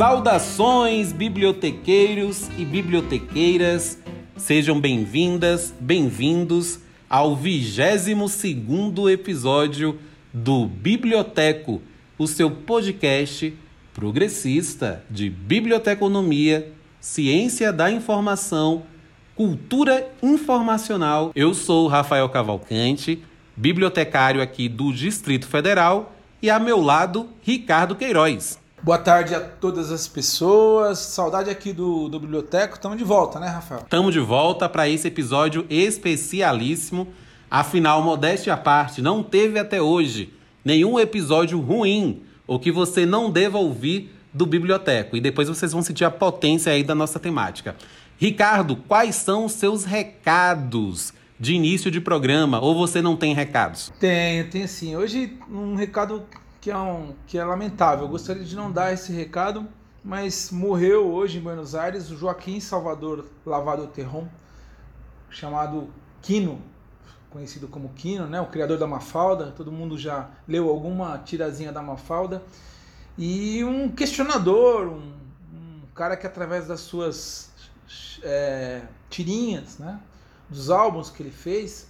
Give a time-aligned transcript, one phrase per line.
[0.00, 3.98] Saudações, bibliotequeiros e bibliotequeiras,
[4.34, 8.42] sejam bem-vindas, bem-vindos ao 22
[9.12, 9.98] episódio
[10.32, 11.82] do Biblioteco,
[12.16, 13.54] o seu podcast
[13.92, 18.84] progressista de biblioteconomia, ciência da informação,
[19.36, 21.30] cultura informacional.
[21.34, 23.22] Eu sou Rafael Cavalcante,
[23.54, 28.59] bibliotecário aqui do Distrito Federal, e a meu lado, Ricardo Queiroz.
[28.82, 30.98] Boa tarde a todas as pessoas.
[30.98, 32.76] Saudade aqui do, do Biblioteco.
[32.76, 33.82] Estamos de volta, né, Rafael?
[33.82, 37.08] Estamos de volta para esse episódio especialíssimo.
[37.50, 40.32] Afinal, modéstia à parte, não teve até hoje
[40.64, 45.14] nenhum episódio ruim ou que você não deva ouvir do Biblioteco.
[45.14, 47.76] E depois vocês vão sentir a potência aí da nossa temática.
[48.16, 52.58] Ricardo, quais são os seus recados de início de programa?
[52.60, 53.92] Ou você não tem recados?
[54.00, 54.96] Tenho, tenho sim.
[54.96, 56.24] Hoje um recado
[56.60, 58.04] que é, um, que é lamentável.
[58.04, 59.66] Eu gostaria de não dar esse recado,
[60.04, 64.28] mas morreu hoje em Buenos Aires o Joaquim Salvador Lavado Terron,
[65.30, 65.88] chamado
[66.20, 66.60] Quino,
[67.30, 68.40] conhecido como Quino, né?
[68.40, 69.52] o criador da Mafalda.
[69.56, 72.42] Todo mundo já leu alguma tirazinha da Mafalda.
[73.16, 75.14] E um questionador, um,
[75.54, 77.50] um cara que através das suas
[78.22, 79.98] é, tirinhas, né?
[80.48, 81.88] dos álbuns que ele fez,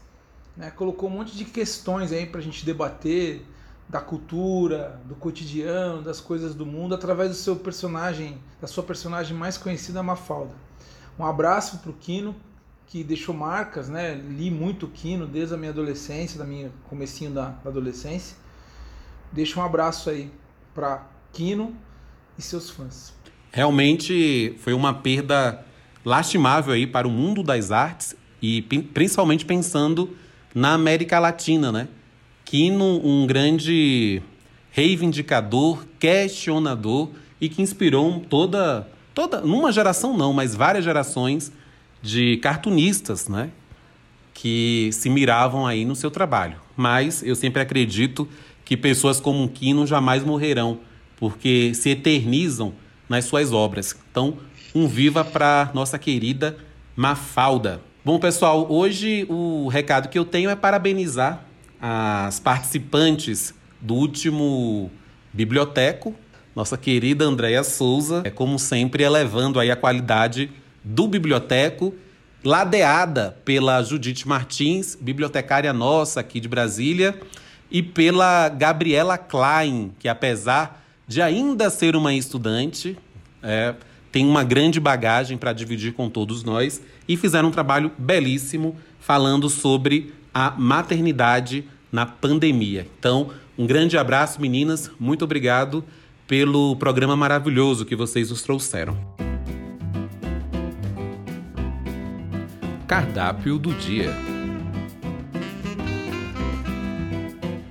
[0.57, 0.71] né?
[0.71, 3.45] colocou um monte de questões aí para a gente debater
[3.91, 9.37] da cultura, do cotidiano, das coisas do mundo através do seu personagem, da sua personagem
[9.37, 10.55] mais conhecida, Mafalda.
[11.19, 12.37] Um abraço para o Quino,
[12.87, 14.15] que deixou marcas, né?
[14.15, 18.37] Li muito Quino desde a minha adolescência, da minha comecinho da, da adolescência.
[19.33, 20.31] Deixa um abraço aí
[20.73, 21.75] para Quino
[22.39, 23.13] e seus fãs.
[23.51, 25.67] Realmente foi uma perda
[26.05, 30.17] lastimável aí para o mundo das artes e principalmente pensando
[30.55, 31.89] na América Latina, né?
[32.51, 34.20] Quino, um grande
[34.73, 37.09] reivindicador, questionador
[37.41, 41.53] e que inspirou toda, toda, numa geração não, mas várias gerações
[42.03, 43.50] de cartunistas, né?
[44.34, 46.56] Que se miravam aí no seu trabalho.
[46.77, 48.28] Mas eu sempre acredito
[48.65, 50.81] que pessoas como Quino jamais morrerão,
[51.19, 52.75] porque se eternizam
[53.09, 53.94] nas suas obras.
[54.11, 54.38] Então,
[54.75, 56.56] um viva para nossa querida
[56.97, 57.81] Mafalda.
[58.05, 61.47] Bom, pessoal, hoje o recado que eu tenho é parabenizar
[61.81, 64.91] as participantes do último
[65.33, 66.15] biblioteco,
[66.55, 70.51] nossa querida Andréia Souza, é como sempre elevando aí a qualidade
[70.85, 71.95] do biblioteco,
[72.45, 77.19] ladeada pela Judite Martins, bibliotecária nossa aqui de Brasília,
[77.71, 82.97] e pela Gabriela Klein, que apesar de ainda ser uma estudante,
[83.43, 83.75] é,
[84.12, 89.49] tem uma grande bagagem para dividir com todos nós e fizeram um trabalho belíssimo falando
[89.49, 92.87] sobre a maternidade na pandemia.
[92.99, 94.91] Então, um grande abraço, meninas.
[94.99, 95.85] Muito obrigado
[96.27, 98.97] pelo programa maravilhoso que vocês nos trouxeram.
[102.87, 104.15] Cardápio do dia.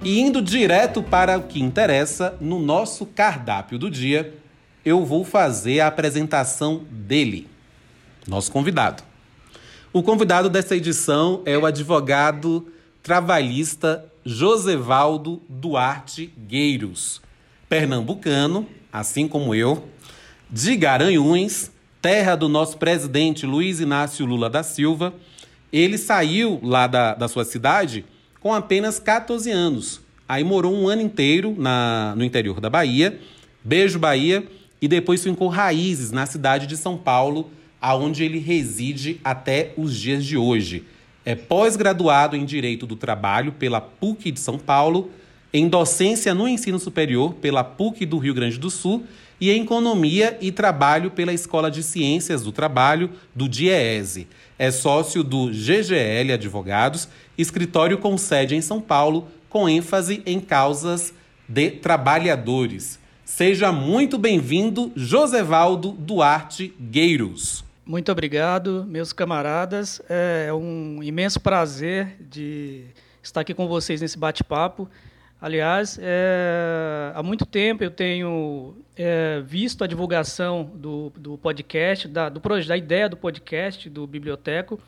[0.03, 4.33] E indo direto para o que interessa, no nosso cardápio do dia,
[4.83, 7.47] eu vou fazer a apresentação dele,
[8.27, 9.08] nosso convidado.
[9.91, 12.67] O convidado dessa edição é o advogado
[13.01, 17.19] trabalhista Josevaldo Duarte Gueiros,
[17.67, 19.89] pernambucano, assim como eu,
[20.47, 25.11] de Garanhuns, terra do nosso presidente Luiz Inácio Lula da Silva.
[25.73, 28.05] Ele saiu lá da, da sua cidade
[28.39, 30.01] com apenas 14 anos.
[30.27, 33.19] Aí morou um ano inteiro na, no interior da Bahia,
[33.63, 34.47] Beijo Bahia,
[34.79, 37.49] e depois fincou raízes na cidade de São Paulo,
[37.81, 40.85] aonde ele reside até os dias de hoje.
[41.25, 45.11] É pós-graduado em Direito do Trabalho pela PUC de São Paulo,
[45.53, 49.03] em docência no ensino superior pela PUC do Rio Grande do Sul
[49.39, 54.27] e em Economia e Trabalho pela Escola de Ciências do Trabalho do DIEESE.
[54.57, 57.07] É sócio do GGL Advogados,
[57.37, 61.13] escritório com sede em São Paulo, com ênfase em causas
[61.47, 62.99] de trabalhadores.
[63.23, 67.68] Seja muito bem-vindo, Josevaldo Duarte Gueiros.
[67.89, 69.99] Muito obrigado, meus camaradas.
[70.07, 72.83] É um imenso prazer de
[73.19, 74.87] estar aqui com vocês nesse bate-papo.
[75.41, 82.29] Aliás, é, há muito tempo eu tenho é, visto a divulgação do, do podcast, da,
[82.29, 84.79] do, da ideia do podcast do Biblioteco,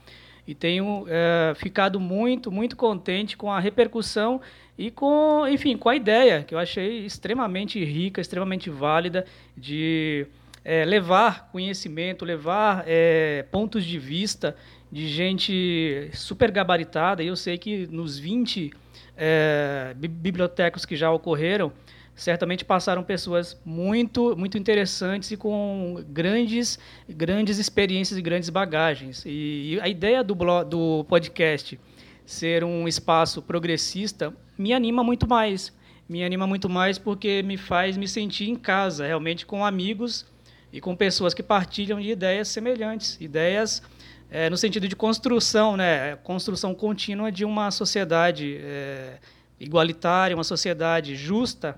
[0.48, 4.40] e tenho é, ficado muito, muito contente com a repercussão
[4.78, 9.26] e com, enfim, com a ideia, que eu achei extremamente rica, extremamente válida,
[9.58, 10.28] de
[10.64, 14.56] é, levar conhecimento, levar é, pontos de vista
[14.92, 17.24] de gente super gabaritada.
[17.24, 18.72] E eu sei que nos 20
[19.18, 21.72] é, bibliotecos que já ocorreram,
[22.14, 26.78] certamente passaram pessoas muito muito interessantes e com grandes
[27.10, 29.24] grandes experiências e grandes bagagens.
[29.26, 31.80] E, e a ideia do, blog, do podcast
[32.26, 35.74] ser um espaço progressista me anima muito mais.
[36.08, 40.26] Me anima muito mais porque me faz me sentir em casa, realmente com amigos
[40.72, 43.82] e com pessoas que partilham de ideias semelhantes, ideias
[44.30, 49.18] é, no sentido de construção, né, construção contínua de uma sociedade é,
[49.60, 51.76] igualitária, uma sociedade justa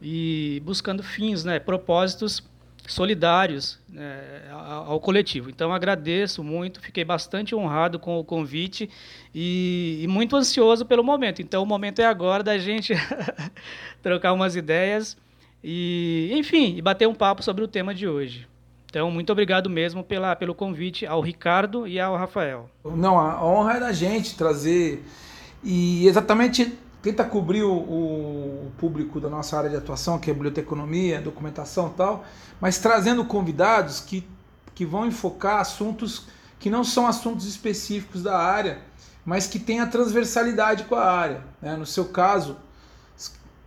[0.00, 2.42] e buscando fins, né, propósitos
[2.86, 5.50] solidários né, ao, coletivo.
[5.50, 8.88] Então agradeço muito, fiquei bastante honrado com o convite
[9.34, 11.42] e, e muito ansioso pelo momento.
[11.42, 12.94] Então o momento é agora da gente
[14.02, 15.16] trocar umas ideias
[15.62, 18.48] e, enfim, e bater um papo sobre o tema de hoje.
[18.88, 22.70] Então, muito obrigado mesmo pela, pelo convite ao Ricardo e ao Rafael.
[22.84, 25.04] Não, a honra é da gente trazer
[25.62, 31.20] e exatamente tenta cobrir o, o, público da nossa área de atuação, que é biblioteconomia,
[31.20, 32.24] documentação tal,
[32.60, 34.26] mas trazendo convidados que,
[34.74, 36.26] que vão enfocar assuntos
[36.58, 38.78] que não são assuntos específicos da área,
[39.24, 41.42] mas que têm a transversalidade com a área.
[41.60, 41.76] Né?
[41.76, 42.56] No seu caso,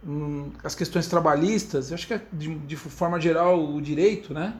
[0.05, 4.53] Hum, as questões trabalhistas, eu acho que é de, de, forma geral o direito, né?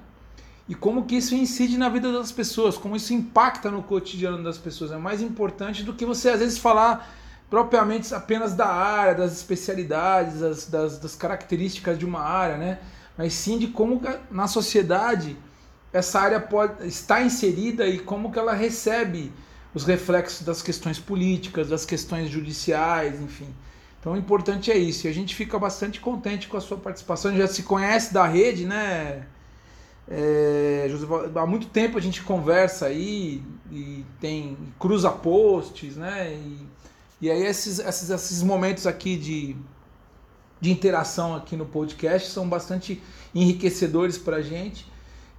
[0.68, 4.58] E como que isso incide na vida das pessoas, como isso impacta no cotidiano das
[4.58, 4.92] pessoas.
[4.92, 7.10] É mais importante do que você às vezes falar
[7.50, 12.80] propriamente apenas da área, das especialidades, das, das, das características de uma área, né?
[13.18, 15.36] Mas sim de como na sociedade
[15.92, 19.32] essa área pode estar inserida e como que ela recebe
[19.74, 23.48] os reflexos das questões políticas, das questões judiciais, enfim.
[24.00, 25.08] Então o importante é isso.
[25.08, 27.36] E a gente fica bastante contente com a sua participação.
[27.36, 29.26] Já se conhece da rede, né?
[30.08, 31.06] É, José,
[31.36, 36.34] há muito tempo a gente conversa aí e tem cruza posts, né?
[36.34, 36.68] E,
[37.22, 39.56] e aí esses, esses, esses momentos aqui de,
[40.60, 43.04] de interação aqui no podcast são bastante
[43.36, 44.88] enriquecedores para a gente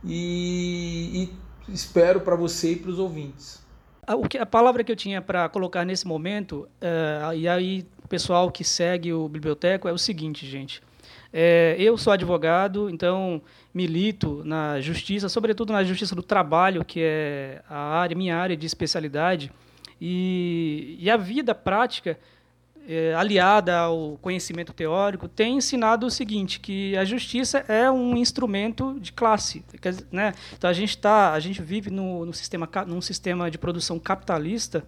[0.05, 1.33] e,
[1.69, 3.61] e espero para você e para os ouvintes.
[4.07, 8.65] A, a palavra que eu tinha para colocar nesse momento, uh, e aí pessoal que
[8.65, 10.83] segue o Biblioteco é o seguinte, gente.
[11.33, 13.41] É, eu sou advogado, então
[13.73, 18.67] milito na justiça, sobretudo na justiça do trabalho, que é a área, minha área de
[18.67, 19.53] especialidade,
[20.01, 22.19] e, e a vida prática,
[22.89, 28.99] é, aliada ao conhecimento teórico, tem ensinado o seguinte, que a justiça é um instrumento
[28.99, 29.65] de classe.
[30.11, 30.35] Né?
[30.59, 34.85] Então a gente tá, a gente vive no, no sistema, num sistema de produção capitalista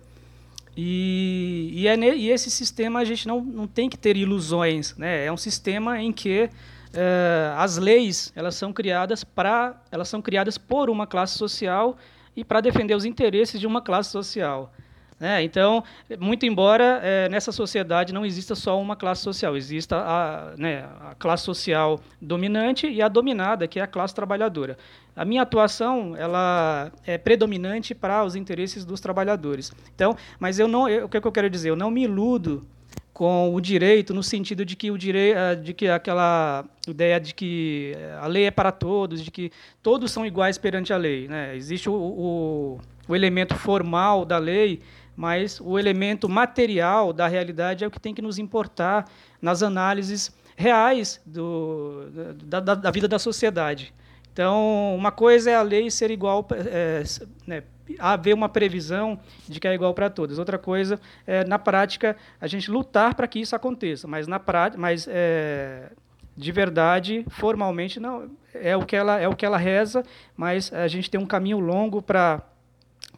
[0.76, 4.96] e, e, é ne, e, esse sistema a gente não, não tem que ter ilusões.
[4.96, 5.26] Né?
[5.26, 6.48] É um sistema em que
[6.94, 11.96] é, as leis elas são criadas para elas são criadas por uma classe social
[12.36, 14.72] e para defender os interesses de uma classe social.
[15.22, 15.40] Né?
[15.44, 15.84] Então,
[16.18, 21.14] muito embora é, nessa sociedade não exista só uma classe social, exista a, né, a
[21.14, 24.76] classe social dominante e a dominada, que é a classe trabalhadora.
[25.14, 29.70] A minha atuação ela é predominante para os interesses dos trabalhadores.
[29.94, 31.70] Então, mas eu não, eu, o que, é que eu quero dizer?
[31.70, 32.66] Eu não me iludo
[33.12, 37.32] com o direito no sentido de que o direito, eh, de que aquela ideia de
[37.32, 41.28] que eh, a lei é para todos, de que todos são iguais perante a lei.
[41.28, 41.54] Né?
[41.54, 44.80] Existe o, o, o elemento formal da lei
[45.22, 49.08] mas o elemento material da realidade é o que tem que nos importar
[49.40, 52.08] nas análises reais do,
[52.42, 53.94] da, da, da vida da sociedade.
[54.32, 57.04] Então, uma coisa é a lei ser igual, é,
[57.46, 57.62] né,
[58.00, 59.16] haver uma previsão
[59.48, 60.40] de que é igual para todos.
[60.40, 64.08] Outra coisa é, na prática, a gente lutar para que isso aconteça.
[64.08, 65.92] Mas, na prática, mas é,
[66.36, 70.02] de verdade, formalmente, não é o, que ela, é o que ela reza,
[70.36, 72.42] mas a gente tem um caminho longo para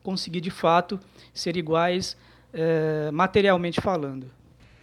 [0.05, 1.01] conseguir, de fato,
[1.33, 2.17] ser iguais
[2.53, 4.31] é, materialmente falando.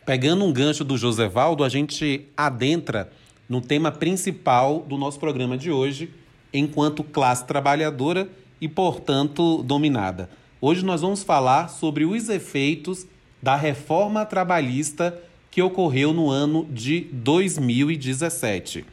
[0.05, 3.09] Pegando um gancho do Josevaldo, a gente adentra
[3.47, 6.11] no tema principal do nosso programa de hoje,
[6.51, 8.27] enquanto classe trabalhadora
[8.59, 10.29] e, portanto, dominada.
[10.59, 13.05] Hoje nós vamos falar sobre os efeitos
[13.41, 15.17] da reforma trabalhista
[15.51, 18.85] que ocorreu no ano de 2017.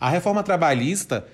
[0.00, 1.26] A reforma trabalhista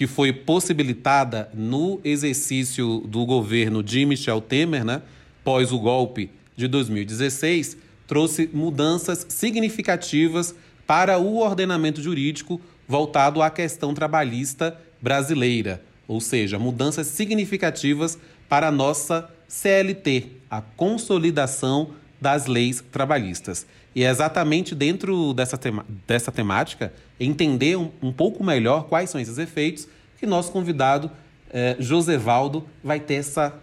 [0.00, 5.02] que foi possibilitada no exercício do governo de Michel Temer, né,
[5.44, 7.76] pós o golpe de 2016,
[8.06, 10.54] trouxe mudanças significativas
[10.86, 18.72] para o ordenamento jurídico voltado à questão trabalhista brasileira, ou seja, mudanças significativas para a
[18.72, 23.66] nossa CLT, a consolidação das leis trabalhistas.
[23.94, 29.20] E é exatamente dentro dessa, tema, dessa temática, entender um, um, pouco melhor quais são
[29.20, 29.86] esses efeitos,
[30.18, 31.10] que nosso convidado,
[31.52, 33.54] eh, Josevaldo, vai ter essa,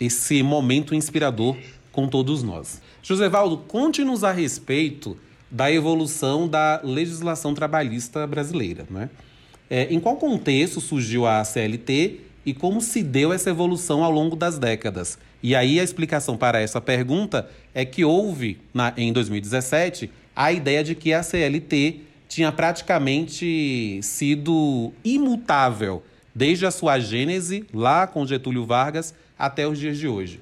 [0.00, 1.56] esse momento inspirador
[1.92, 2.80] com todos nós.
[3.02, 5.16] Josevaldo, conte-nos a respeito
[5.50, 8.86] da evolução da legislação trabalhista brasileira.
[8.90, 9.08] Né?
[9.68, 14.36] É, em qual contexto surgiu a CLT e como se deu essa evolução ao longo
[14.36, 15.18] das décadas?
[15.42, 20.82] E aí a explicação para essa pergunta é que houve, na, em 2017, a ideia
[20.82, 26.02] de que a CLT tinha praticamente sido imutável
[26.34, 30.40] desde a sua gênese, lá com Getúlio Vargas, até os dias de hoje.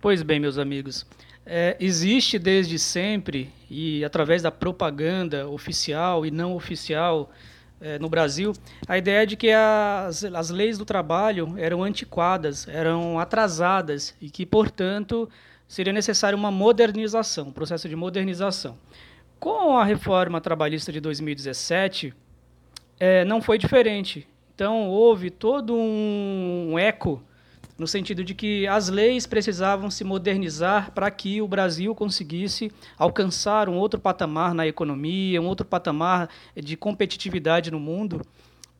[0.00, 1.04] Pois bem, meus amigos,
[1.44, 7.32] é, existe desde sempre, e através da propaganda oficial e não oficial
[7.80, 8.52] é, no Brasil,
[8.86, 14.44] a ideia de que as, as leis do trabalho eram antiquadas, eram atrasadas e que,
[14.44, 15.28] portanto,
[15.66, 18.76] seria necessário uma modernização, um processo de modernização.
[19.38, 22.12] Com a reforma trabalhista de 2017,
[22.98, 24.26] é, não foi diferente.
[24.54, 27.22] Então, houve todo um eco
[27.78, 33.68] no sentido de que as leis precisavam se modernizar para que o Brasil conseguisse alcançar
[33.68, 38.20] um outro patamar na economia, um outro patamar de competitividade no mundo.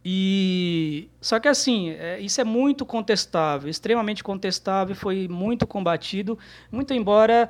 [0.05, 6.37] E só que assim, é, isso é muito contestável, extremamente contestável, foi muito combatido,
[6.73, 7.49] muito embora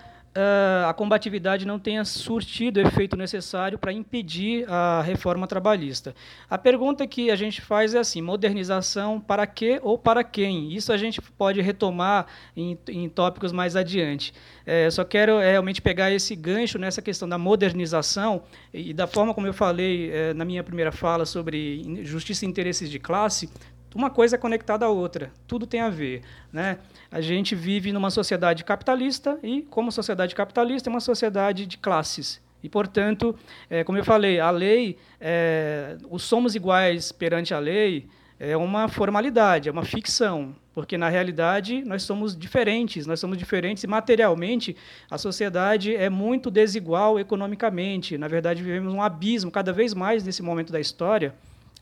[0.87, 6.15] a combatividade não tenha surtido o efeito necessário para impedir a reforma trabalhista.
[6.49, 10.73] A pergunta que a gente faz é assim: modernização para quê ou para quem?
[10.73, 14.33] Isso a gente pode retomar em, em tópicos mais adiante.
[14.65, 18.43] É, só quero é, realmente pegar esse gancho nessa questão da modernização
[18.73, 22.91] e da forma como eu falei é, na minha primeira fala sobre justiça e interesses
[22.91, 23.51] de classe,
[23.97, 26.23] uma coisa é conectada à outra, tudo tem a ver.
[26.53, 26.79] Né?
[27.11, 32.41] A gente vive numa sociedade capitalista e, como sociedade capitalista, é uma sociedade de classes.
[32.63, 33.37] E, portanto,
[33.71, 38.09] é, como eu falei, a lei, é, os somos iguais perante a lei,
[38.41, 43.83] é uma formalidade, é uma ficção, porque na realidade nós somos diferentes, nós somos diferentes
[43.83, 44.77] e materialmente
[45.11, 48.17] a sociedade é muito desigual economicamente.
[48.17, 51.35] Na verdade, vivemos um abismo cada vez mais nesse momento da história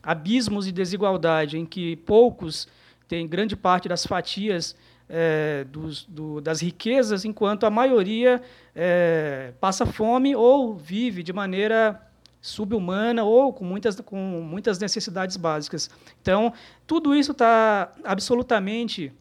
[0.07, 2.65] abismos de desigualdade em que poucos
[3.09, 4.73] têm grande parte das fatias
[5.09, 8.41] é, dos, do, das riquezas, enquanto a maioria
[8.73, 12.01] é, passa fome ou vive de maneira
[12.39, 15.89] subhumana ou com muitas, com muitas necessidades básicas.
[16.21, 16.53] Então,
[16.85, 19.11] tudo isso está absolutamente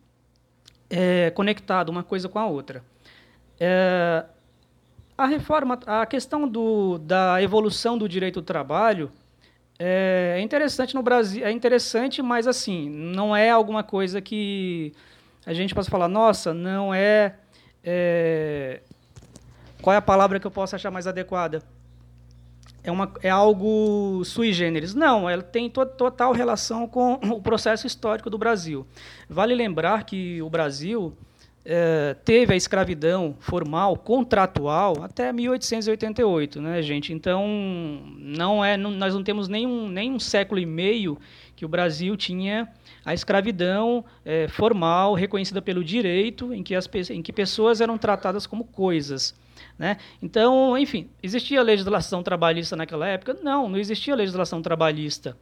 [0.88, 2.84] é, conectado uma coisa com a outra.
[3.58, 4.24] É,
[5.18, 9.10] a reforma, a questão do, da evolução do direito do trabalho
[9.78, 14.92] é interessante no Brasil, é interessante, mas assim, não é alguma coisa que
[15.45, 17.35] a gente possa falar, nossa, não é,
[17.85, 18.80] é
[19.83, 21.62] qual é a palavra que eu posso achar mais adequada?
[22.83, 24.95] É, uma, é algo sui generis.
[24.95, 28.87] Não, ela tem to total relação com o processo histórico do Brasil.
[29.28, 31.16] Vale lembrar que o Brasil
[31.68, 37.12] é, teve a escravidão formal, contratual, até 1888, né, gente?
[37.12, 37.44] Então,
[38.16, 41.18] não é, não, nós não temos nenhum, nem um século e meio
[41.56, 42.68] que o Brasil tinha
[43.04, 48.46] a escravidão é, formal, reconhecida pelo direito, em que, as, em que pessoas eram tratadas
[48.46, 49.35] como coisas.
[49.76, 49.96] Né?
[50.23, 53.37] Então, enfim, existia legislação trabalhista naquela época?
[53.42, 55.37] Não, não existia legislação trabalhista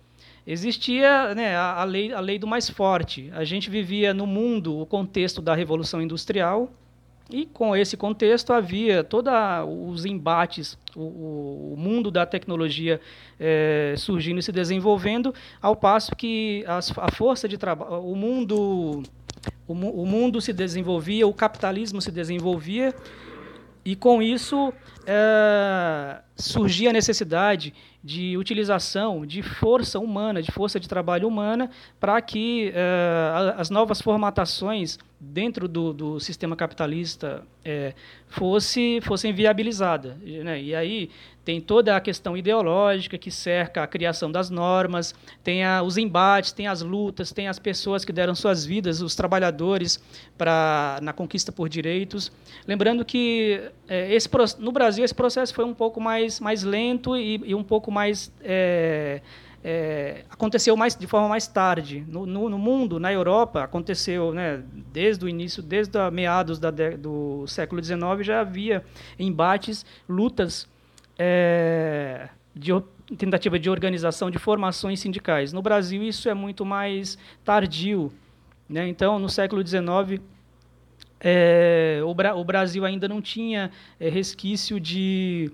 [0.46, 3.30] existia né, a, a, lei, a lei do mais forte.
[3.34, 6.70] A gente vivia no mundo o contexto da Revolução Industrial,
[7.30, 9.32] e com esse contexto havia todos
[9.88, 13.00] os embates, o, o, mundo da tecnologia
[13.40, 19.02] é, surgindo e se desenvolvendo, ao passo que as, a força de trabalho, o mundo,
[19.66, 22.94] o, o, mundo se desenvolvia, o capitalismo se desenvolvia,
[23.82, 24.72] e com isso
[25.06, 27.72] é, surgia a necessidade
[28.04, 34.02] de utilização de força humana, de força de trabalho humana, para que uh, as novas
[34.02, 34.98] formatações
[35.32, 37.94] dentro do, do sistema capitalista é,
[38.28, 40.14] fosse, fossem viabilizadas.
[40.18, 40.62] Né?
[40.62, 41.10] E aí
[41.44, 46.52] tem toda a questão ideológica que cerca a criação das normas, tem a, os embates,
[46.52, 50.02] tem as lutas, tem as pessoas que deram suas vidas, os trabalhadores,
[50.36, 52.30] pra, na conquista por direitos.
[52.66, 54.28] Lembrando que é, esse,
[54.58, 58.32] no Brasil esse processo foi um pouco mais, mais lento e, e um pouco mais...
[58.42, 59.20] É,
[59.66, 62.04] é, aconteceu mais de forma mais tarde.
[62.06, 66.70] No, no, no, mundo, na Europa, aconteceu né, desde o início, desde a meados da,
[66.70, 68.84] do século XIX, já havia
[69.18, 70.68] embates, lutas
[71.18, 72.72] é, de
[73.16, 75.52] tentativa de organização de formações sindicais.
[75.52, 78.12] No Brasil, isso é muito mais tardio.
[78.68, 78.86] Né?
[78.88, 80.20] Então, no século XIX,
[81.20, 85.50] é, o, Bra o, Brasil ainda não tinha é, resquício de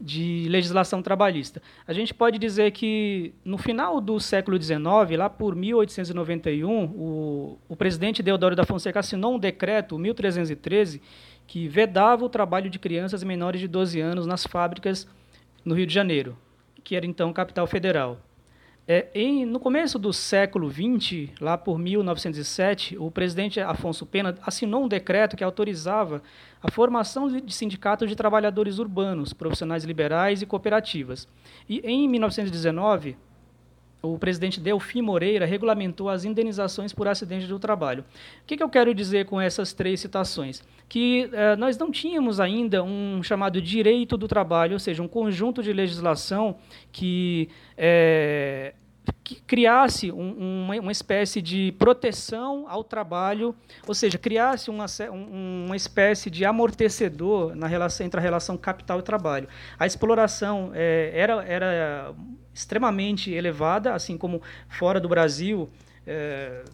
[0.00, 1.60] de legislação trabalhista.
[1.86, 4.78] A gente pode dizer que, no final do século XIX,
[5.16, 11.02] lá por 1891, o, o presidente Deodoro da Fonseca assinou um decreto, 1313,
[11.46, 15.08] que vedava o trabalho de crianças menores de 12 anos nas fábricas
[15.64, 16.38] no Rio de Janeiro,
[16.84, 18.20] que era então capital federal.
[18.90, 24.84] É, em, no começo do século XX, lá por 1907, o presidente Afonso Pena assinou
[24.84, 26.22] um decreto que autorizava
[26.62, 31.28] a formação de sindicatos de trabalhadores urbanos, profissionais liberais e cooperativas.
[31.68, 33.14] E em 1919,
[34.02, 38.04] o presidente Delfim Moreira regulamentou as indenizações por acidente do trabalho.
[38.42, 40.62] O que, que eu quero dizer com essas três citações?
[40.88, 45.62] Que eh, nós não tínhamos ainda um chamado direito do trabalho, ou seja, um conjunto
[45.62, 46.56] de legislação
[46.92, 48.74] que eh,
[49.24, 53.54] que criasse um, uma, uma, espécie de proteção ao trabalho,
[53.86, 59.02] ou seja, criasse uma, uma espécie de amortecedor na relação, entre a relação capital e
[59.02, 59.48] trabalho.
[59.78, 62.14] A exploração é, era, era
[62.58, 65.70] extremamente elevada, assim como fora do Brasil.
[66.06, 66.64] É,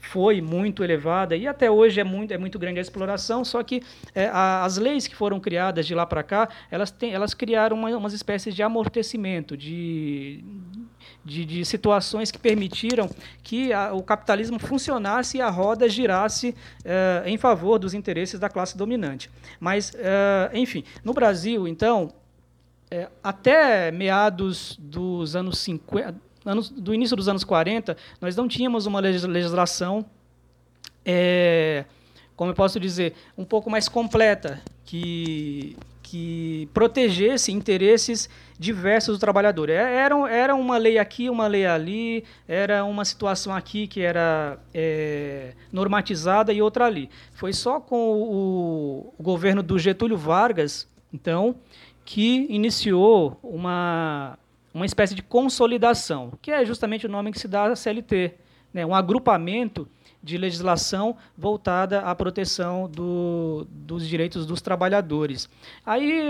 [0.00, 3.82] foi muito elevada e até hoje é muito, é muito grande a exploração, só que
[4.14, 7.76] é, a, as leis que foram criadas de lá para cá, elas, têm, elas criaram
[7.76, 10.44] uma, umas espécies de amortecimento, de,
[11.24, 13.10] de, de situações que permitiram
[13.42, 18.48] que a, o capitalismo funcionasse e a roda girasse uh, em favor dos interesses da
[18.48, 19.28] classe dominante.
[19.58, 22.12] Mas, uh, enfim, no Brasil, então,
[22.90, 26.14] é, até meados dos anos 50,
[26.44, 30.04] anos, do início dos anos 40, nós não tínhamos uma legislação,
[31.04, 31.84] é,
[32.36, 39.68] como eu posso dizer, um pouco mais completa, que, que protegesse interesses diversos do trabalhador.
[39.68, 44.58] É, era, era uma lei aqui, uma lei ali, era uma situação aqui que era
[44.72, 47.10] é, normatizada e outra ali.
[47.32, 51.56] Foi só com o, o governo do Getúlio Vargas, então,
[52.06, 54.38] que iniciou uma,
[54.72, 58.32] uma espécie de consolidação, que é justamente o nome que se dá à CLT,
[58.72, 59.88] né, um agrupamento
[60.22, 65.50] de legislação voltada à proteção do, dos direitos dos trabalhadores.
[65.84, 66.22] Aí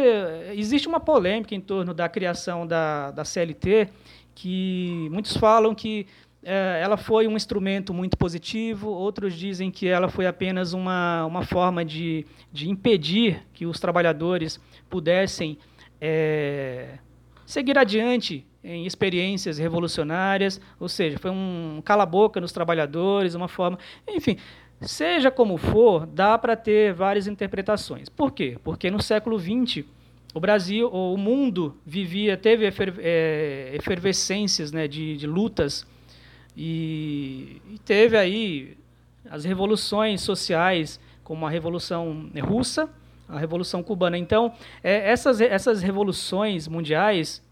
[0.54, 3.88] existe uma polêmica em torno da criação da, da CLT,
[4.34, 6.06] que muitos falam que
[6.46, 11.84] ela foi um instrumento muito positivo, outros dizem que ela foi apenas uma, uma forma
[11.84, 15.58] de, de impedir que os trabalhadores pudessem
[16.00, 16.98] é,
[17.44, 23.78] seguir adiante em experiências revolucionárias, ou seja, foi um cala-boca nos trabalhadores, uma forma.
[24.08, 24.36] Enfim,
[24.80, 28.08] seja como for, dá para ter várias interpretações.
[28.08, 28.56] Por quê?
[28.62, 29.84] Porque no século XX,
[30.34, 32.66] o Brasil, o mundo vivia, teve
[32.98, 35.86] é, efervescências né, de, de lutas
[36.56, 38.76] e, e teve aí
[39.30, 42.88] as revoluções sociais, como a Revolução Russa,
[43.28, 44.16] a Revolução Cubana.
[44.16, 47.42] Então, é, essas, essas revoluções mundiais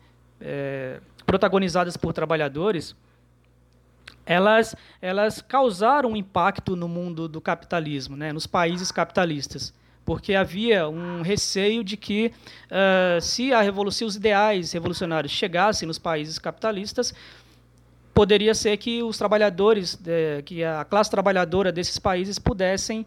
[0.40, 2.96] é, protagonizadas por trabalhadores,
[4.24, 10.88] elas, elas causaram um impacto no mundo do capitalismo, né, nos países capitalistas, porque havia
[10.88, 12.32] um receio de que
[12.70, 17.14] uh, se a revolução, os ideais revolucionários chegassem nos países capitalistas,
[18.14, 23.04] poderia ser que os trabalhadores, é, que a classe trabalhadora desses países pudessem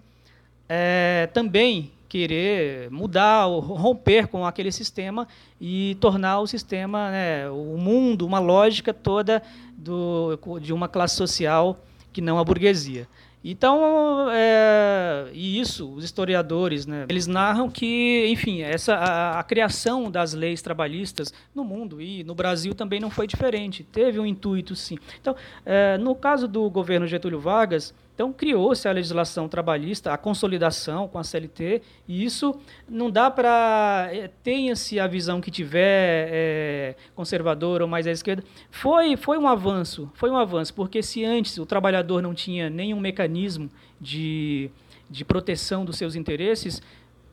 [0.67, 5.28] é, também querer mudar, romper com aquele sistema
[5.60, 9.41] e tornar o sistema, né, o mundo, uma lógica toda
[9.78, 11.80] do, de uma classe social
[12.12, 13.08] que não a burguesia.
[13.43, 20.10] Então, é, e isso, os historiadores, né, eles narram que, enfim, essa, a, a, criação
[20.10, 23.84] das leis trabalhistas no mundo e no Brasil também não foi diferente.
[23.84, 24.97] Teve um intuito, sim.
[25.21, 31.08] Então, é, no caso do governo Getúlio Vargas, então, criou-se a legislação trabalhista, a consolidação
[31.08, 34.10] com a CLT, e isso não dá para.
[34.12, 38.43] É, Tenha-se a visão que tiver é, conservadora ou mais à esquerda.
[38.71, 42.99] Foi, foi um avanço, foi um avanço, porque se antes o trabalhador não tinha nenhum
[42.99, 43.69] mecanismo
[44.01, 44.71] de,
[45.08, 46.82] de proteção dos seus interesses,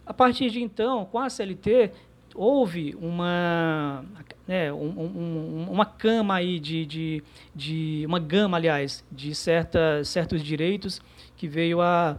[0.04, 1.92] a partir de então, com a CLT,
[2.34, 4.04] houve uma,
[4.46, 7.22] né, um, um, uma cama aí de, de,
[7.54, 11.00] de, uma gama, aliás, de certa, certos direitos
[11.36, 12.18] que veio a,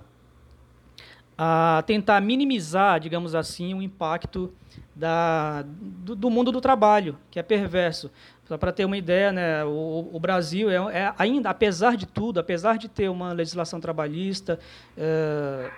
[1.37, 4.53] a tentar minimizar, digamos assim, o impacto
[4.95, 8.09] da, do, do mundo do trabalho, que é perverso.
[8.45, 12.39] Só para ter uma ideia, né, o, o Brasil é, é, ainda, apesar de tudo,
[12.39, 14.59] apesar de ter uma legislação trabalhista,
[14.95, 15.71] é,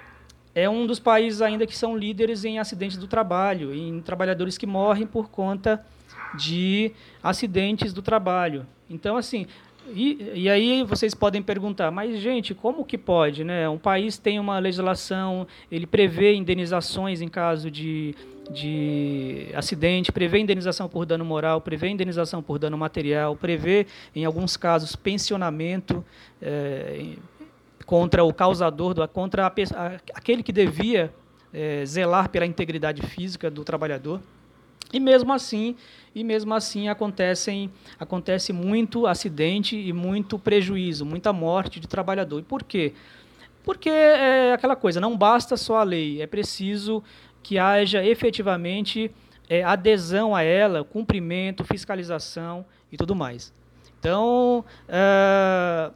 [0.63, 4.65] é um dos países ainda que são líderes em acidentes do trabalho, em trabalhadores que
[4.65, 5.85] morrem por conta
[6.35, 6.91] de
[7.21, 8.65] acidentes do trabalho.
[8.89, 9.45] Então, assim,
[9.93, 13.69] E, e aí vocês podem perguntar, mas gente, como que pode, né?
[13.69, 18.13] Um país tem uma legislação, ele prevê indenizações em caso de,
[18.51, 24.57] de acidente, prevê indenização por dano moral, prevê indenização por dano material, prevê, em alguns
[24.57, 26.03] casos, pensionamento
[26.41, 27.15] é,
[27.87, 29.51] contra o causador, do, contra a,
[30.13, 31.11] aquele que devia
[31.53, 34.21] é, zelar pela integridade física do trabalhador.
[34.91, 35.75] E mesmo assim,
[36.13, 42.39] e mesmo assim acontecem, acontece muito acidente e muito prejuízo, muita morte de trabalhador.
[42.39, 42.93] E por quê?
[43.63, 47.01] Porque é aquela coisa, não basta só a lei, é preciso
[47.41, 49.09] que haja efetivamente
[49.49, 53.53] é, adesão a ela, cumprimento, fiscalização e tudo mais.
[53.99, 55.91] Então, é,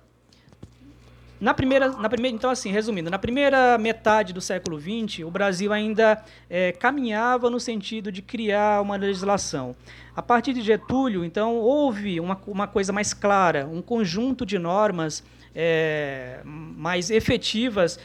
[1.42, 5.74] na primeira, na primeira, então, assim, resumindo, na primeira metade do século XX, o Brasil
[5.74, 9.76] ainda é, caminhava no sentido de criar uma legislação.
[10.16, 15.24] A partir de Getúlio, então, houve uma, uma coisa mais clara, um conjunto de normas
[15.56, 18.00] é, mais efetivas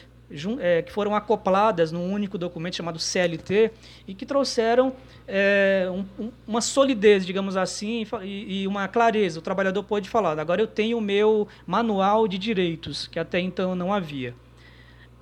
[0.59, 3.71] é, que foram acopladas num único documento chamado CLT
[4.07, 4.93] e que trouxeram
[5.27, 9.39] é, um, uma solidez, digamos assim, e, e, uma clareza.
[9.39, 13.75] O trabalhador pode falar: agora eu tenho o meu manual de direitos, que até então
[13.75, 14.35] não havia.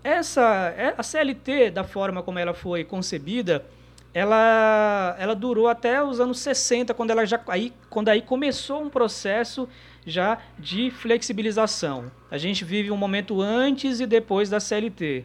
[0.03, 3.64] Essa, é, a CLT, da forma como ela foi concebida,
[4.12, 8.88] ela, ela durou até os anos 60, quando, ela já, aí, quando aí começou um
[8.88, 9.69] processo
[10.07, 12.11] já de flexibilização.
[12.31, 15.25] A gente vive um momento antes e depois da CLT.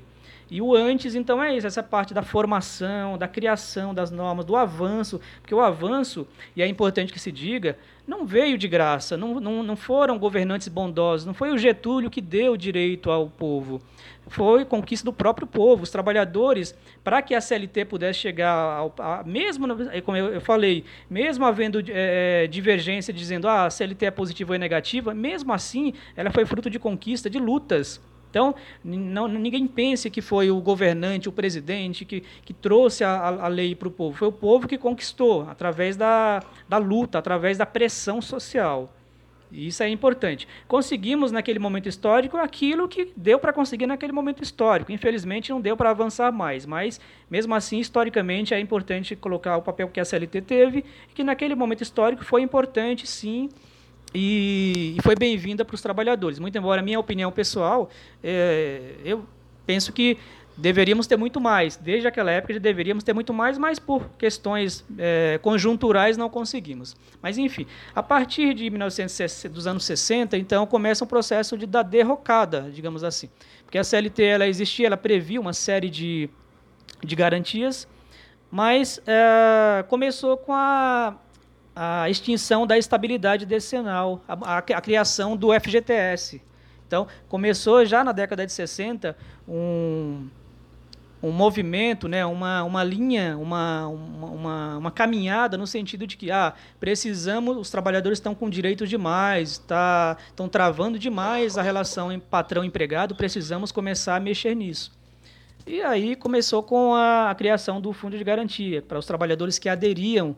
[0.51, 4.55] E o antes, então, é isso, essa parte da formação, da criação das normas, do
[4.55, 7.77] avanço, porque o avanço, e é importante que se diga,
[8.09, 12.19] não veio de graça, não, não, não foram governantes bondosos, não foi o Getúlio que
[12.19, 13.79] deu direito ao povo,
[14.27, 19.23] foi conquista do próprio povo, os trabalhadores, para que a CLT pudesse chegar, ao, a,
[19.23, 19.67] mesmo,
[20.03, 24.57] como eu, falei, mesmo havendo é, divergência dizendo ah, a CLT é positiva ou é
[24.59, 30.21] negativa, mesmo assim, ela foi fruto de conquista, de lutas, então, não, ninguém pense que
[30.21, 34.17] foi o governante, o presidente, que, que trouxe a, a lei para o povo.
[34.17, 38.93] Foi o povo que conquistou, através da, da luta, através da pressão social.
[39.51, 40.47] E isso é importante.
[40.67, 44.91] Conseguimos, naquele momento histórico, aquilo que deu para conseguir naquele momento histórico.
[44.91, 49.89] Infelizmente, não deu para avançar mais, mas, mesmo assim, historicamente, é importante colocar o papel
[49.89, 53.49] que a CLT teve, que naquele momento histórico foi importante, sim,
[54.13, 56.39] e, e foi bem-vinda para os trabalhadores.
[56.39, 57.89] Muito embora a minha opinião pessoal,
[58.23, 59.25] é, eu
[59.65, 60.17] penso que
[60.59, 61.77] deveríamos ter muito mais.
[61.77, 66.95] Desde aquela época já deveríamos ter muito mais, mas por questões é, conjunturais não conseguimos.
[67.21, 71.81] Mas enfim, a partir de 1960, dos anos 60, então começa um processo de da
[71.81, 73.29] derrocada, digamos assim,
[73.63, 76.29] porque a CLT ela existia, ela previa uma série de,
[77.03, 77.87] de garantias,
[78.51, 81.15] mas é, começou com a
[81.81, 86.41] a extinção da estabilidade decenal, a, a, a, criação do FGTS.
[86.85, 89.15] Então, começou já na década de 60
[89.47, 90.27] um,
[91.23, 96.53] um movimento, né, uma, uma linha, uma, uma, uma caminhada no sentido de que ah,
[96.81, 103.71] precisamos, os trabalhadores estão com direitos demais, tá, estão travando demais a relação patrão-empregado, precisamos
[103.71, 104.91] começar a mexer nisso.
[105.65, 109.69] E aí começou com a, a criação do Fundo de Garantia, para os trabalhadores que
[109.69, 110.35] aderiam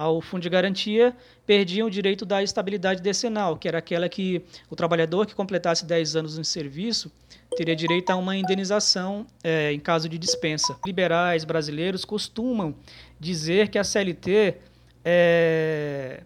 [0.00, 4.74] ao fundo de garantia perdiam o direito da estabilidade decenal, que era aquela que o
[4.74, 7.12] trabalhador que completasse 10 anos em serviço
[7.54, 10.74] teria direito a uma indenização é, em caso de dispensa.
[10.86, 12.74] Liberais brasileiros costumam
[13.18, 14.56] dizer que a CLT
[15.04, 16.22] é,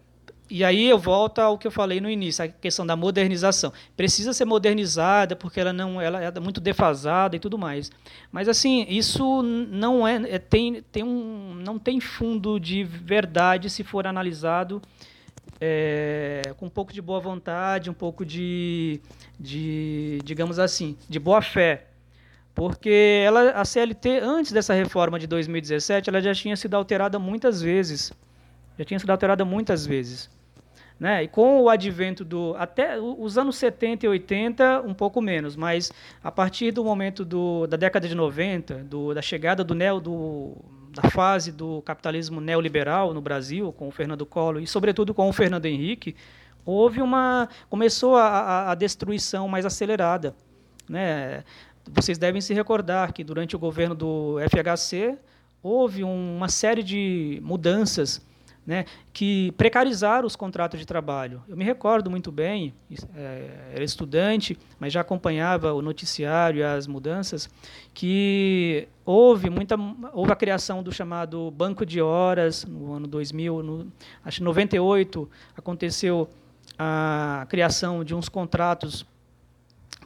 [0.49, 3.73] e aí eu volto ao que eu falei no início, a questão da modernização.
[3.97, 7.91] Precisa ser modernizada porque ela não ela é muito defasada e tudo mais.
[8.31, 13.83] Mas assim, isso não é, é tem, tem um, não tem fundo de verdade se
[13.83, 14.81] for analisado
[15.59, 19.01] é, com um pouco de boa vontade, um pouco de,
[19.39, 21.87] de digamos assim, de boa fé.
[22.53, 27.61] Porque ela, a CLT, antes dessa reforma de 2017, ela já tinha sido alterada muitas
[27.61, 28.13] vezes.
[28.77, 30.29] Já tinha sido alterada muitas vezes.
[30.99, 31.23] Né?
[31.23, 32.55] E com o advento do.
[32.57, 35.91] Até os anos 70 e 80, um pouco menos, mas
[36.23, 40.55] a partir do momento do, da década de 90, do, da chegada do, neo, do,
[40.91, 45.33] da fase do capitalismo neoliberal no Brasil, com o Fernando Collor e, sobretudo, com o
[45.33, 46.15] Fernando Henrique,
[46.65, 47.49] houve uma.
[47.69, 50.33] começou a, a, destruição mais acelerada.
[50.87, 51.43] Né?
[51.91, 55.17] Vocês devem se recordar que durante o governo do FHC
[55.61, 58.25] houve uma série de mudanças
[58.65, 61.43] né, que precarizaram os contratos de trabalho.
[61.47, 62.73] Eu me recordo muito bem,
[63.15, 67.49] é, era estudante, mas já acompanhava o noticiário e as mudanças,
[67.93, 69.75] que houve muita
[70.13, 73.91] houve a criação do chamado banco de horas no ano 2000, no,
[74.23, 76.27] acho que 98 aconteceu
[76.77, 79.05] a criação de uns contratos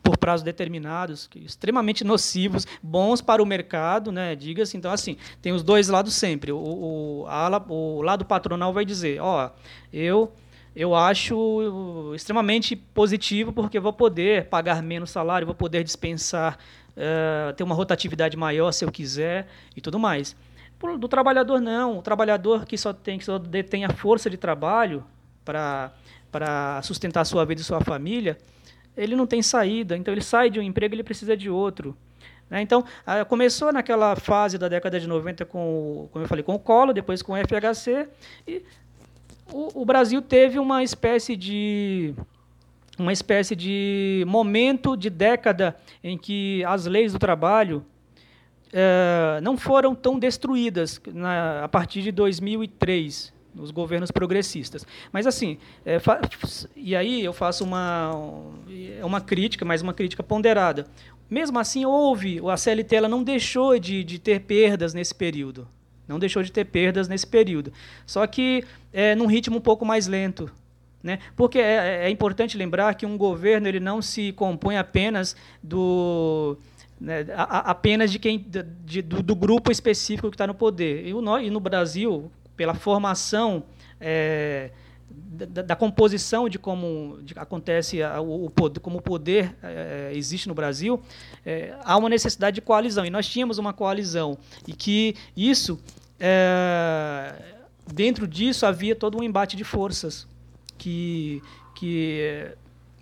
[0.10, 4.36] por prazos determinados, extremamente nocivos, bons para o mercado, né?
[4.36, 4.76] Diga-se.
[4.76, 6.52] Então, assim, tem os dois lados sempre.
[6.52, 9.52] O, o, a, o lado patronal vai dizer, ó,
[9.93, 10.34] eu
[10.76, 16.58] eu acho extremamente positivo porque vou poder pagar menos salário, vou poder dispensar,
[16.95, 20.36] uh, ter uma rotatividade maior se eu quiser e tudo mais.
[20.98, 25.04] Do trabalhador não, o trabalhador que só tem que só detém a força de trabalho
[25.43, 25.91] para
[26.32, 28.38] para sustentar sua vida e sua família,
[29.01, 29.97] ele não tem saída.
[29.97, 31.95] Então ele sai de um emprego, ele precisa de outro.
[32.49, 32.62] Né?
[32.62, 32.83] Então,
[33.27, 37.21] começou naquela fase da década de 90 com, como eu falei, com o Collor, depois
[37.21, 38.09] com o FHC,
[38.47, 38.63] e
[39.51, 42.13] o, o Brasil teve uma espécie de
[42.97, 47.85] uma espécie de momento de década em que as leis do trabalho
[48.73, 54.85] é, não foram tão destruídas na, a partir de 2003 nos governos progressistas.
[55.12, 55.99] Mas assim, é,
[56.75, 58.12] e aí eu faço uma
[59.03, 60.85] uma crítica, mas uma crítica ponderada.
[61.29, 65.67] Mesmo assim, houve a CLT ela não deixou de, de ter perdas nesse período.
[66.07, 67.71] Não deixou de ter perdas nesse período.
[68.05, 70.51] Só que é, num ritmo um pouco mais lento.
[71.01, 71.19] Né?
[71.35, 76.57] Porque é, é importante lembrar que um governo ele não se compõe apenas do.
[76.99, 78.45] Né, apenas de quem
[78.83, 81.07] de, do, do, grupo específico que está no poder.
[81.07, 82.29] E, o, e, no Brasil,
[82.60, 83.63] pela formação
[84.02, 84.72] é,
[85.10, 90.50] da, da, composição de como de, acontece a, o, o, como o poder é, existe
[90.50, 91.02] no Brasil,
[91.45, 93.06] é, há uma necessidade de coalizão.
[93.06, 94.38] E nós tínhamos uma coalizão.
[94.67, 95.80] E que isso
[96.19, 97.34] é,
[97.93, 100.28] dentro disso havia todo um embate de forças
[100.78, 101.41] que,
[101.76, 102.52] que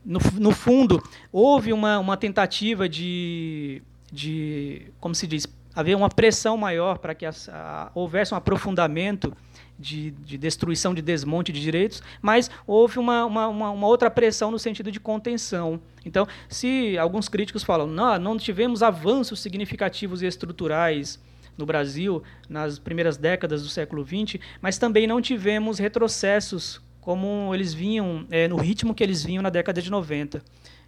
[0.05, 6.57] no, no fundo, houve uma, uma tentativa de, de, como se diz, haver uma pressão
[6.57, 9.31] maior para que as, a, houvesse um aprofundamento
[9.77, 14.59] de, de, destruição, de desmonte de direitos, mas houve uma, uma, uma, outra pressão no
[14.59, 15.79] sentido de contenção.
[16.05, 21.19] Então, se alguns críticos falam, não, não tivemos avanços significativos e estruturais
[21.57, 27.73] no Brasil nas primeiras décadas do século XX, mas também não tivemos retrocessos como eles
[27.73, 30.41] vinham, é, no ritmo que eles vinham na década de 90.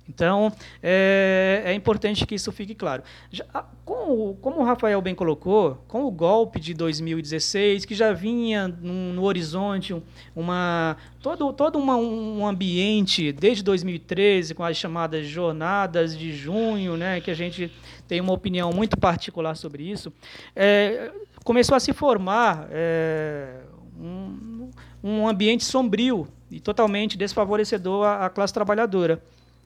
[0.09, 3.03] Então, é, é, importante que isso fique claro.
[3.31, 3.45] Já,
[3.85, 8.67] com o, como o Rafael bem colocou, com o golpe de 2016, que já vinha
[8.67, 9.95] no, no horizonte
[10.35, 17.21] uma, todo, todo uma, um ambiente, desde 2013, com as chamadas jornadas de junho, né,
[17.21, 17.71] que a gente
[18.07, 20.11] tem uma opinião muito particular sobre isso,
[20.55, 21.11] é,
[21.43, 23.59] começou a se formar é,
[23.99, 24.71] um,
[25.03, 29.21] um ambiente sombrio e totalmente desfavorecedor à, à classe trabalhadora.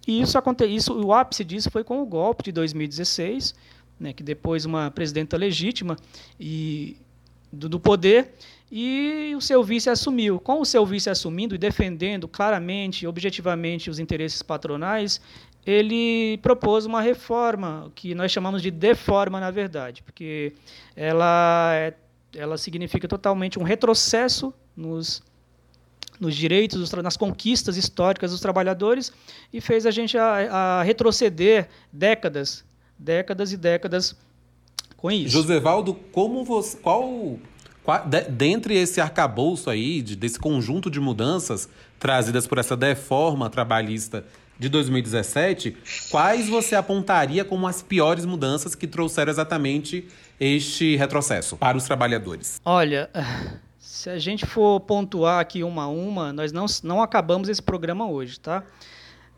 [0.07, 0.37] E isso,
[0.67, 3.55] isso, o ápice disso foi com o golpe de 2016,
[3.99, 5.95] né, que depois uma presidenta legítima
[6.39, 6.97] e
[7.51, 8.33] do, do, poder
[8.71, 10.39] e o seu vice assumiu.
[10.39, 15.21] Com o seu vice assumindo e defendendo claramente, objetivamente os interesses patronais,
[15.65, 20.53] ele propôs uma reforma que nós chamamos de deforma, na verdade, porque
[20.95, 21.93] ela, é,
[22.35, 25.23] ela significa totalmente um retrocesso nos
[26.23, 29.11] nos direitos, nas conquistas históricas dos trabalhadores
[29.51, 32.65] e fez a gente a, a retroceder décadas,
[32.97, 34.15] décadas e décadas
[34.97, 35.29] com isso.
[35.29, 37.37] Josevaldo, como você, qual,
[37.83, 41.67] qual de, dentre esse arcabouço aí, de, desse conjunto de mudanças
[41.99, 44.25] trazidas por essa deforma trabalhista
[44.57, 45.75] de 2017,
[46.09, 50.07] quais você apontaria como as piores mudanças que trouxeram exatamente
[50.39, 52.61] este retrocesso para os trabalhadores?
[52.63, 53.09] Olha,
[54.03, 58.05] se a gente for pontuar aqui uma a uma, nós não, não acabamos esse programa
[58.05, 58.61] hoje, tá?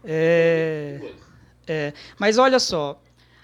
[0.04, 1.12] É,
[1.68, 3.00] é, mas olha só,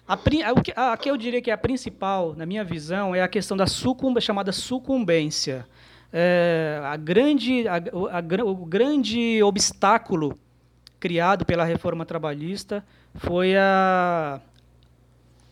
[0.07, 3.27] a, a, a, que eu diria que é a principal, na minha visão, é a
[3.27, 5.67] questão da sucumb, chamada sucumbência.
[6.11, 10.39] É, a grande, a, a, o grande obstáculo
[10.99, 14.41] criado pela reforma trabalhista foi a,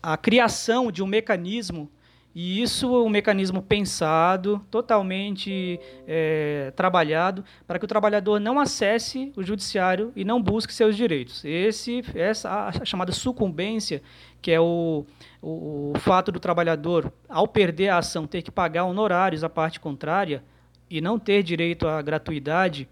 [0.02, 1.88] a criação de um mecanismo
[2.34, 9.32] e isso é um mecanismo pensado, totalmente é, trabalhado, para que o trabalhador não acesse
[9.36, 11.44] o judiciário e não busque seus direitos.
[11.44, 14.00] Esse, essa a chamada sucumbência,
[14.40, 15.04] que é o,
[15.42, 19.80] o, o fato do trabalhador, ao perder a ação, ter que pagar honorários à parte
[19.80, 20.44] contrária
[20.88, 22.88] e não ter direito à gratuidade,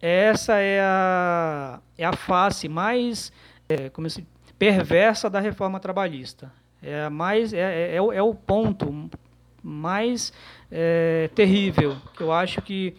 [0.00, 3.30] essa é a, é a face mais
[3.68, 4.26] é, como se,
[4.58, 6.52] perversa da reforma trabalhista.
[6.82, 7.58] É, mais, é,
[7.92, 9.10] é, é, o, é o ponto
[9.62, 10.32] mais
[10.70, 12.94] é, terrível que eu acho que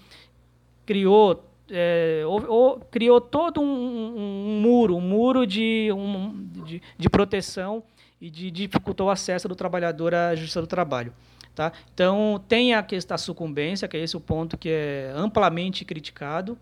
[0.86, 6.82] criou é, ou, ou, criou todo um, um, um, muro, um muro de, um, de,
[6.98, 7.82] de, proteção
[8.20, 11.13] e de dificultou o acesso do trabalhador à justiça do trabalho.
[11.56, 11.72] Tá?
[11.94, 16.58] Então, tem a questão da sucumbência, que é esse o ponto que é amplamente criticado.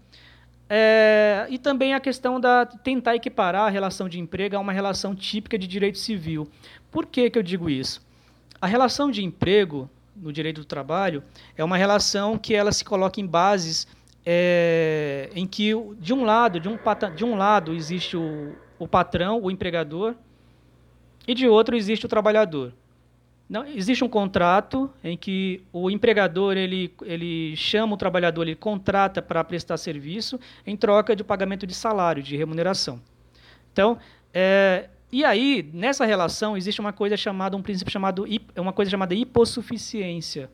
[0.72, 5.16] É, e também a questão da tentar equiparar a relação de emprego a uma relação
[5.16, 6.48] típica de direito civil.
[6.92, 8.02] Por que, que eu digo isso?
[8.62, 11.24] A relação de emprego no direito do trabalho
[11.56, 13.88] é uma relação que ela se coloca em bases
[14.26, 16.78] é, em que de um lado de um,
[17.16, 20.16] de um lado existe o, o patrão, o empregador,
[21.28, 22.74] e de outro existe o trabalhador.
[23.50, 29.22] Não, existe um contrato em que o empregador ele, ele chama o trabalhador, ele contrata
[29.22, 33.02] para prestar serviço em troca de pagamento de salário, de remuneração.
[33.72, 33.98] Então,
[34.32, 39.16] é, e aí nessa relação existe uma coisa chamada um princípio chamado uma coisa chamada
[39.16, 40.50] hipossuficiência,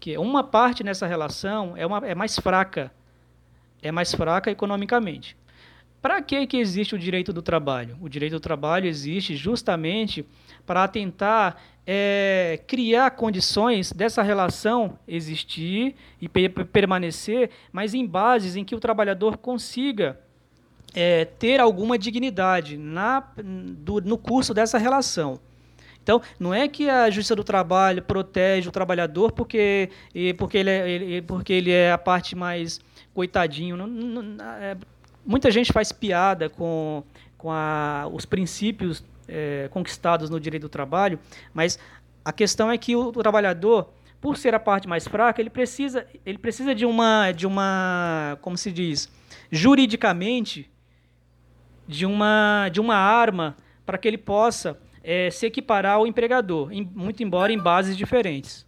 [0.00, 2.92] que é uma parte nessa relação é, uma, é mais fraca,
[3.80, 5.36] é mais fraca economicamente.
[6.02, 7.96] Para que, que existe o direito do trabalho?
[8.00, 10.26] O direito do trabalho existe justamente
[10.66, 18.74] para tentar é, criar condições dessa relação existir e permanecer, mas em bases em que
[18.74, 20.18] o trabalhador consiga
[20.94, 25.40] é, ter alguma dignidade na, do, no curso dessa relação.
[26.02, 29.88] Então, não é que a Justiça do Trabalho protege o trabalhador porque,
[30.36, 32.80] porque, ele, é, ele, porque ele é a parte mais
[33.14, 33.76] coitadinho.
[33.76, 34.76] Não, não, é,
[35.24, 37.04] muita gente faz piada com,
[37.38, 41.18] com a, os princípios é, conquistados no direito do trabalho,
[41.54, 41.78] mas
[42.24, 46.06] a questão é que o, o, trabalhador, por ser a parte mais fraca, ele precisa,
[46.26, 49.08] ele precisa de uma, de uma, como se diz,
[49.50, 50.70] juridicamente,
[51.86, 56.88] de uma, de uma arma para que ele possa é, se equiparar ao empregador, em,
[56.94, 58.66] muito embora em bases diferentes.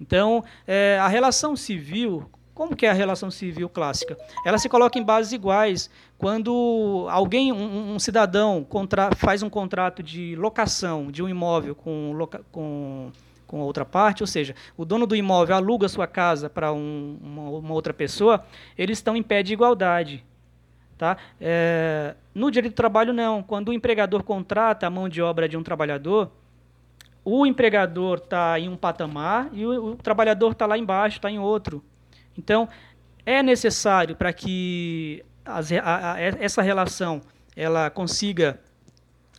[0.00, 2.28] Então, é, a relação civil
[2.60, 4.18] como que é a relação civil clássica?
[4.44, 10.02] Ela se coloca em bases iguais quando alguém, um, um cidadão, contra, faz um contrato
[10.02, 12.14] de locação de um imóvel com,
[12.52, 13.10] com,
[13.46, 17.42] com outra parte, ou seja, o dono do imóvel aluga sua casa para um, uma,
[17.50, 18.44] uma, outra pessoa,
[18.76, 20.22] eles estão em pé de igualdade.
[21.00, 21.16] Tá?
[21.40, 23.42] É, no direito do trabalho, não.
[23.42, 26.30] Quando o empregador contrata a mão de obra de um trabalhador,
[27.24, 31.38] o empregador está em um patamar e o, o trabalhador está lá embaixo, está em
[31.38, 31.82] outro.
[32.36, 32.68] Então,
[33.24, 37.22] é necessário para que as, a, a, essa relação
[37.56, 38.60] ela consiga,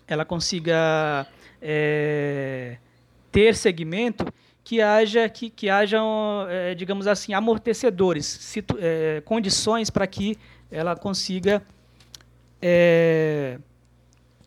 [0.07, 1.27] ela consiga
[1.61, 2.77] é,
[3.31, 10.07] ter segmento que haja, que, que hajam, é, digamos assim, amortecedores, situ, é, condições para
[10.07, 10.39] que
[10.71, 11.61] ela consiga
[12.61, 13.59] é,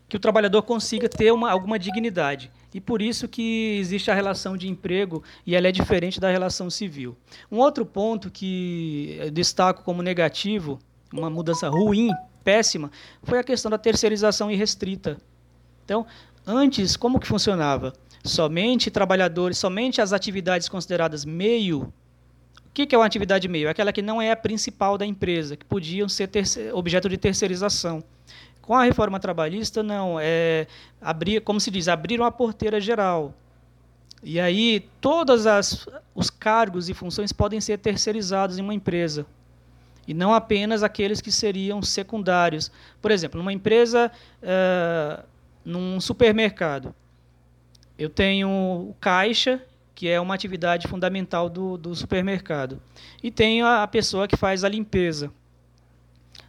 [0.08, 2.50] que o trabalhador consiga ter uma, alguma dignidade.
[2.72, 6.68] E por isso que existe a relação de emprego e ela é diferente da relação
[6.70, 7.16] civil.
[7.50, 10.80] Um outro ponto que destaco como negativo,
[11.12, 12.10] uma mudança ruim,
[12.42, 12.90] péssima,
[13.22, 15.18] foi a questão da terceirização irrestrita.
[15.84, 16.06] Então,
[16.46, 17.92] antes, como que funcionava?
[18.24, 21.92] Somente trabalhadores, somente as atividades consideradas meio
[22.82, 23.68] o que é uma atividade meio?
[23.68, 26.28] É aquela que não é a principal da empresa, que podiam ser
[26.72, 28.02] objeto de terceirização.
[28.60, 30.18] Com a reforma trabalhista, não.
[30.18, 30.66] É
[31.00, 33.34] abrir, como se diz, abrir uma porteira geral.
[34.22, 35.44] E aí todos
[36.14, 39.26] os cargos e funções podem ser terceirizados em uma empresa.
[40.08, 42.72] E não apenas aqueles que seriam secundários.
[43.00, 44.10] Por exemplo, numa empresa,
[44.42, 45.22] uh,
[45.64, 46.94] num supermercado,
[47.98, 49.62] eu tenho o caixa,
[49.94, 52.80] que é uma atividade fundamental do, do supermercado.
[53.22, 55.32] E tenho a, a pessoa que faz a limpeza.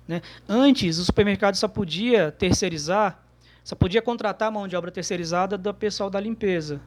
[0.07, 0.21] Né?
[0.47, 3.23] Antes, o supermercado só podia terceirizar,
[3.63, 6.81] só podia contratar mão de obra terceirizada do pessoal da limpeza.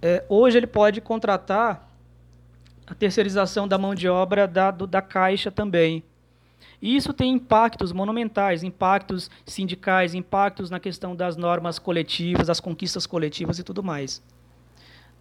[0.00, 1.88] É, hoje ele pode contratar
[2.86, 6.02] a terceirização da mão de obra da, do, da caixa também.
[6.80, 13.06] E isso tem impactos monumentais, impactos sindicais, impactos na questão das normas coletivas, das conquistas
[13.06, 14.22] coletivas e tudo mais.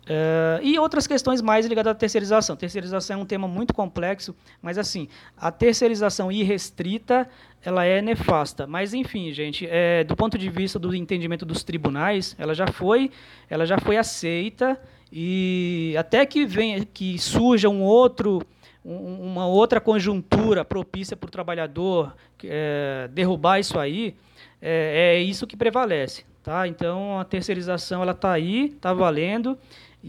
[0.07, 2.55] Uh, e outras questões mais ligadas à terceirização.
[2.55, 7.27] Terceirização é um tema muito complexo, mas assim, a terceirização irrestrita
[7.61, 8.65] ela é nefasta.
[8.65, 13.11] Mas enfim, gente, é, do ponto de vista do entendimento dos tribunais, ela já foi,
[13.49, 14.79] ela já foi aceita
[15.11, 18.41] e até que venha, que surja um outro
[18.89, 24.15] uma outra conjuntura propícia para o trabalhador é, derrubar isso aí,
[24.61, 26.23] é, é, isso que prevalece.
[26.41, 26.65] Tá?
[26.65, 29.57] Então, a terceirização está aí, está valendo,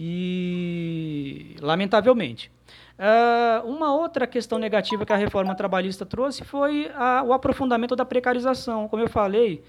[0.00, 2.52] e, lamentavelmente.
[2.96, 8.04] Uh, uma outra questão negativa que a reforma trabalhista trouxe foi a, o aprofundamento da
[8.04, 8.86] precarização.
[8.86, 9.60] Como eu falei,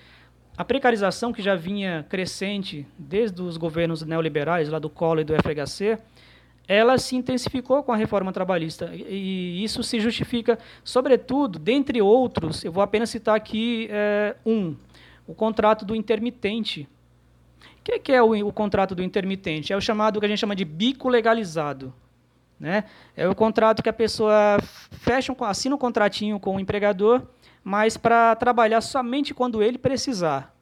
[0.56, 5.34] a precarização que já vinha crescente desde os governos neoliberais, lá do Collor e do
[5.34, 5.98] FHC,
[6.68, 8.92] ela se intensificou com a reforma trabalhista.
[8.94, 14.76] E isso se justifica, sobretudo, dentre outros, eu vou apenas citar aqui é, um,
[15.26, 16.88] o contrato do intermitente,
[17.80, 19.72] o que, que é o, o, contrato do intermitente?
[19.72, 21.94] É o chamado que a gente chama de bico legalizado.
[22.60, 22.84] Né?
[23.16, 24.60] É o contrato que a pessoa
[24.92, 27.22] fecha, assina um contratinho com o empregador,
[27.64, 30.54] mas para trabalhar somente quando ele precisar.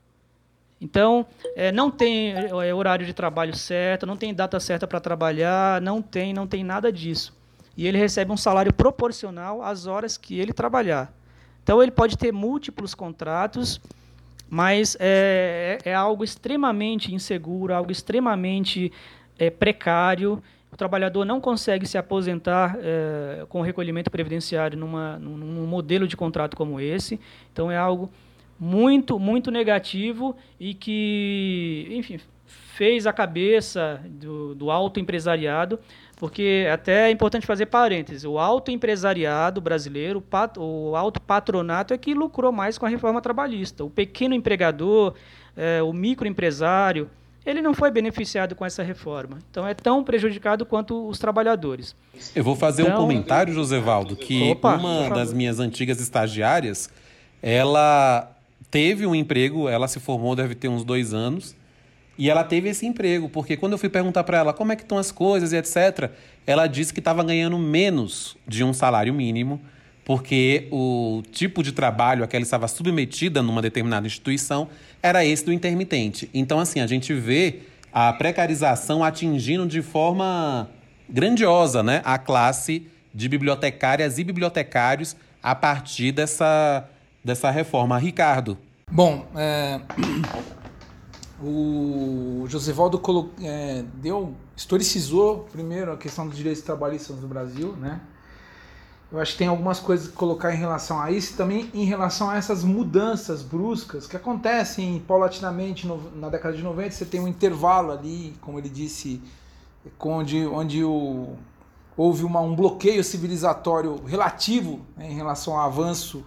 [0.80, 5.82] Então, é, não tem é, horário de trabalho certo, não tem data certa para trabalhar,
[5.82, 7.36] não tem, não tem nada disso.
[7.76, 11.12] E ele recebe um salário proporcional às horas que ele trabalhar.
[11.64, 13.82] Então, ele pode ter múltiplos contratos,
[14.50, 18.92] mas é, é, é algo extremamente inseguro, algo extremamente
[19.38, 20.42] é, precário.
[20.72, 26.16] O trabalhador não consegue se aposentar é, com recolhimento previdenciário numa, num, num modelo de
[26.16, 27.20] contrato como esse.
[27.52, 28.10] Então, é algo
[28.60, 35.80] muito, muito negativo e que, enfim, fez a cabeça do, do alto empresariado,
[36.16, 40.24] porque até é importante fazer parênteses, o alto empresariado brasileiro,
[40.58, 43.84] o alto patronato é que lucrou mais com a reforma trabalhista.
[43.84, 45.14] O pequeno empregador,
[45.56, 47.10] é, o microempresário,
[47.46, 49.40] ele não foi beneficiado com essa reforma.
[49.50, 51.96] Então é tão prejudicado quanto os trabalhadores.
[52.36, 56.90] Eu vou fazer então, um comentário, Josevaldo, que opa, uma das minhas antigas estagiárias,
[57.42, 58.32] ela
[58.70, 61.56] teve um emprego, ela se formou, deve ter uns dois anos,
[62.18, 64.82] e ela teve esse emprego, porque quando eu fui perguntar para ela como é que
[64.82, 66.12] estão as coisas e etc.,
[66.46, 69.62] ela disse que estava ganhando menos de um salário mínimo,
[70.04, 74.70] porque o tipo de trabalho a que ela estava submetida numa determinada instituição
[75.04, 76.30] era esse do intermitente.
[76.34, 77.60] Então, assim, a gente vê
[77.92, 80.70] a precarização atingindo de forma
[81.10, 86.90] grandiosa né, a classe de bibliotecárias e bibliotecários a partir dessa
[87.24, 87.98] dessa reforma.
[88.00, 88.58] Ricardo.
[88.90, 89.82] Bom, é,
[91.42, 98.02] o Josevaldo colo, é, deu, historicizou primeiro a questão dos direitos trabalhistas no Brasil, né?
[99.10, 101.86] Eu acho que tem algumas coisas que colocar em relação a isso e também em
[101.86, 106.92] relação a essas mudanças bruscas que acontecem paulatinamente no, na década de 90.
[106.92, 109.22] Você tem um intervalo ali, como ele disse,
[109.98, 111.38] onde, onde o,
[111.96, 116.26] houve uma, um bloqueio civilizatório relativo né, em relação ao avanço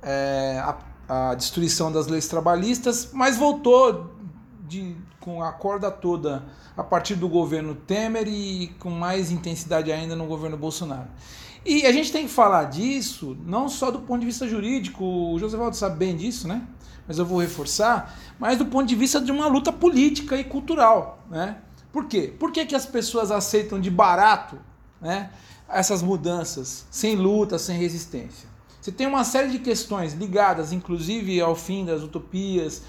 [0.00, 4.10] é, a, a, destruição das leis trabalhistas, mas voltou
[4.68, 6.44] de, com a corda toda
[6.76, 11.08] a partir do governo Temer e com mais intensidade ainda no governo Bolsonaro.
[11.64, 15.38] E a gente tem que falar disso não só do ponto de vista jurídico, o
[15.38, 16.62] José Valdo sabe bem disso, né?
[17.06, 21.24] Mas eu vou reforçar, mas do ponto de vista de uma luta política e cultural,
[21.30, 21.56] né?
[21.90, 22.32] Por quê?
[22.38, 24.58] Por que, que as pessoas aceitam de barato
[25.00, 25.30] né,
[25.68, 28.48] essas mudanças, sem luta, sem resistência?
[28.80, 32.82] Você tem uma série de questões ligadas, inclusive, ao fim das utopias,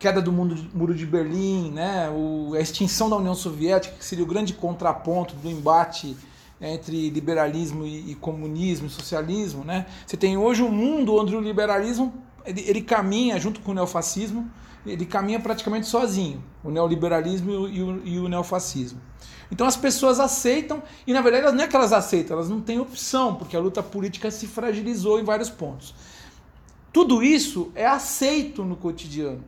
[0.00, 4.24] queda do mundo, muro de Berlim, né, o, a extinção da União Soviética, que seria
[4.24, 6.16] o grande contraponto do embate
[6.58, 9.62] entre liberalismo e, e comunismo e socialismo.
[9.62, 9.84] Né?
[10.06, 12.14] Você tem hoje um mundo onde o liberalismo
[12.46, 14.50] ele, ele caminha junto com o neofascismo,
[14.86, 18.98] ele caminha praticamente sozinho, o neoliberalismo e o, e o neofascismo.
[19.52, 22.80] Então as pessoas aceitam, e na verdade não é que elas aceitam, elas não têm
[22.80, 25.94] opção, porque a luta política se fragilizou em vários pontos.
[26.90, 29.44] Tudo isso é aceito no cotidiano.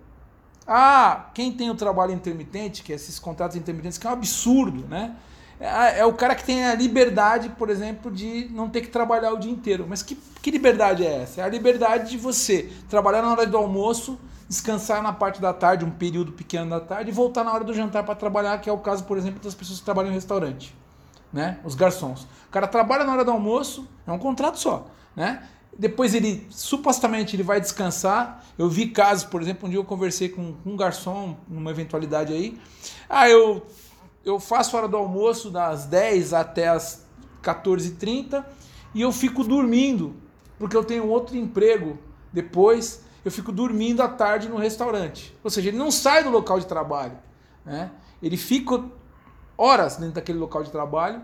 [0.67, 4.87] Ah, quem tem o trabalho intermitente, que é esses contratos intermitentes, que é um absurdo,
[4.87, 5.17] né?
[5.61, 9.33] É, é o cara que tem a liberdade, por exemplo, de não ter que trabalhar
[9.33, 9.87] o dia inteiro.
[9.89, 11.41] Mas que, que liberdade é essa?
[11.41, 15.85] É a liberdade de você trabalhar na hora do almoço, descansar na parte da tarde,
[15.85, 18.73] um período pequeno da tarde, e voltar na hora do jantar para trabalhar, que é
[18.73, 20.75] o caso, por exemplo, das pessoas que trabalham em restaurante,
[21.33, 21.59] né?
[21.65, 22.25] Os garçons.
[22.49, 25.47] O cara trabalha na hora do almoço, é um contrato só, né?
[25.79, 28.45] Depois ele, supostamente, ele vai descansar.
[28.59, 32.59] Eu vi casos, por exemplo, um dia eu conversei com um garçom, numa eventualidade aí.
[33.09, 33.67] Ah, eu,
[34.25, 37.07] eu faço hora do almoço das 10 até as
[37.43, 38.45] 14h30
[38.95, 40.15] e eu fico dormindo,
[40.59, 41.99] porque eu tenho outro emprego
[42.33, 45.37] depois eu fico dormindo à tarde no restaurante.
[45.45, 47.17] Ou seja, ele não sai do local de trabalho.
[47.65, 47.91] Né?
[48.21, 48.83] Ele fica
[49.57, 51.23] horas dentro daquele local de trabalho.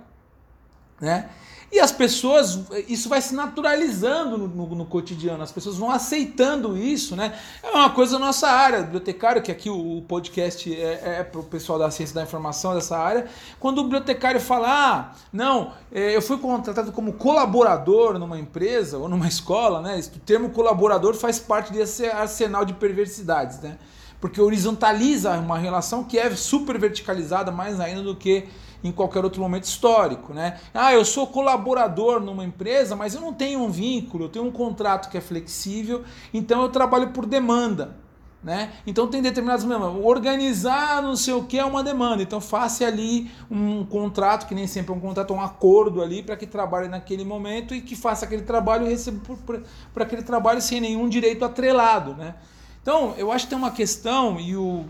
[1.00, 1.28] Né?
[1.70, 6.78] E as pessoas, isso vai se naturalizando no, no, no, cotidiano, as pessoas vão aceitando
[6.78, 7.38] isso, né?
[7.62, 11.40] É uma coisa da nossa área, bibliotecário, que aqui o, o podcast é, é para
[11.40, 13.26] o pessoal da ciência da informação dessa área.
[13.60, 19.06] Quando o bibliotecário fala, ah, não, é, eu fui contratado como colaborador numa empresa ou
[19.06, 20.00] numa escola, né?
[20.16, 23.76] O termo colaborador faz parte desse arsenal de perversidades, né?
[24.18, 28.48] Porque horizontaliza uma relação que é super verticalizada mais ainda do que
[28.82, 30.58] em qualquer outro momento histórico, né?
[30.72, 34.52] Ah, eu sou colaborador numa empresa, mas eu não tenho um vínculo, eu tenho um
[34.52, 37.96] contrato que é flexível, então eu trabalho por demanda.
[38.40, 38.72] Né?
[38.86, 39.66] Então tem determinados
[40.04, 42.22] organizar não sei o que é uma demanda.
[42.22, 46.36] Então faça ali um contrato, que nem sempre é um contrato, um acordo ali para
[46.36, 49.62] que trabalhe naquele momento e que faça aquele trabalho e receba por, por,
[49.92, 52.14] por, aquele trabalho sem nenhum direito atrelado.
[52.14, 52.36] Né?
[52.80, 54.84] Então eu acho que tem uma questão, e o,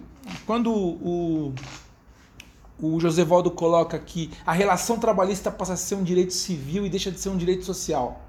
[0.46, 1.54] quando o,
[2.80, 6.90] o José Valdo coloca que a relação trabalhista passa a ser um direito civil e
[6.90, 8.22] deixa de ser um direito social.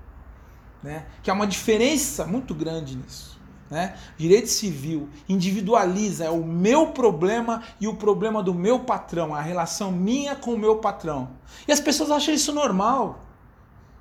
[0.82, 1.06] Né?
[1.22, 3.40] Que há uma diferença muito grande nisso.
[3.70, 3.96] Né?
[4.18, 9.92] Direito civil individualiza é o meu problema e o problema do meu patrão, a relação
[9.92, 11.30] minha com o meu patrão.
[11.68, 13.26] E as pessoas acham isso normal.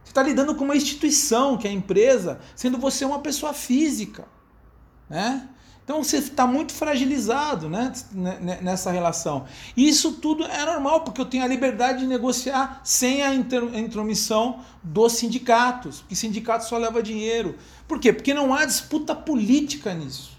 [0.03, 4.27] Você está lidando com uma instituição, que é a empresa, sendo você uma pessoa física.
[5.11, 5.47] Né?
[5.89, 7.91] Então você está muito fragilizado né,
[8.61, 9.47] nessa relação.
[9.75, 14.61] E isso tudo é normal, porque eu tenho a liberdade de negociar sem a intromissão
[14.83, 17.57] dos sindicatos, porque sindicato só leva dinheiro.
[17.89, 18.13] Por quê?
[18.13, 20.37] Porque não há disputa política nisso.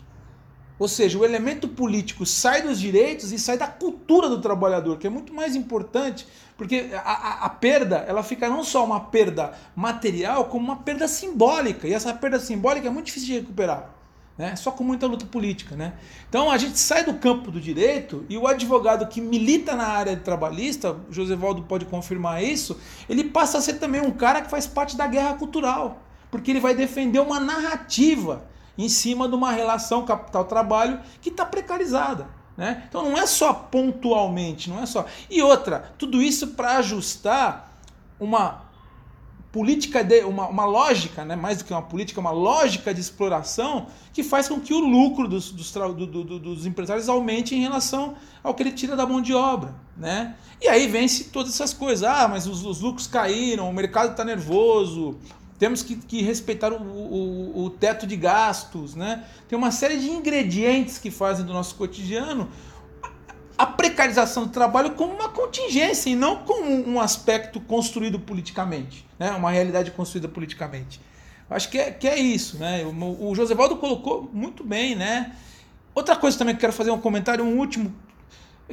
[0.78, 5.08] Ou seja, o elemento político sai dos direitos e sai da cultura do trabalhador, que
[5.08, 9.58] é muito mais importante, porque a, a, a, perda ela fica não só uma perda
[9.76, 11.88] material, como uma perda simbólica.
[11.88, 13.97] E essa perda simbólica é muito difícil de recuperar
[14.39, 14.55] né?
[14.55, 15.75] só com muita luta política.
[15.75, 15.93] Né?
[16.29, 20.15] Então a gente sai do campo do direito e o advogado que milita na área
[20.15, 22.79] trabalhista, o José Valdo pode confirmar isso,
[23.09, 26.61] ele passa a ser também um cara que faz parte da guerra cultural, porque ele
[26.61, 28.45] vai defender uma narrativa
[28.77, 32.27] em cima de uma relação capital-trabalho que está precarizada.
[32.55, 32.85] Né?
[32.87, 35.05] Então não é só pontualmente, não é só.
[35.29, 37.73] E outra, tudo isso para ajustar
[38.17, 38.68] uma
[39.52, 41.36] política de uma, uma lógica, né?
[41.36, 45.28] mais do que uma política, uma lógica de exploração que faz com que o lucro
[45.28, 49.22] dos, dos, do, do, dos empresários aumente em relação ao que ele tira da mão
[49.22, 49.74] de obra.
[49.97, 50.36] Né?
[50.62, 52.04] E aí vence todas essas coisas.
[52.04, 55.18] Ah, mas os, os lucros caíram, o mercado está nervoso,
[55.58, 58.93] temos que, que respeitar o, o, o, teto de gastos.
[58.93, 59.26] Né?
[59.47, 62.50] Tem uma série de ingredientes que fazem do nosso cotidiano
[63.80, 69.32] precarização do trabalho como uma contingência e não como um aspecto construído politicamente, né?
[69.32, 70.99] uma realidade construída politicamente.
[71.49, 72.57] Acho que é, que é isso.
[72.57, 72.84] Né?
[72.84, 74.97] O, o Josevaldo colocou muito bem.
[74.97, 75.34] Né?
[75.95, 77.95] Outra coisa também que quero fazer um comentário, um último,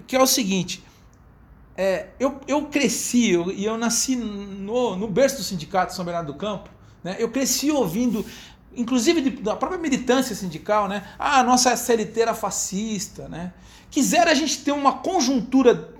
[0.08, 0.82] que é o seguinte.
[1.76, 6.32] É, eu, eu cresci eu, e eu nasci no, no berço do sindicato São Bernardo
[6.32, 6.68] do Campo.
[7.04, 7.14] Né?
[7.20, 8.26] Eu cresci ouvindo
[8.74, 11.02] inclusive da própria militância sindical, né?
[11.18, 13.54] Ah, a nossa CLT era fascista, né?
[13.90, 15.94] Quiser a gente ter uma conjuntura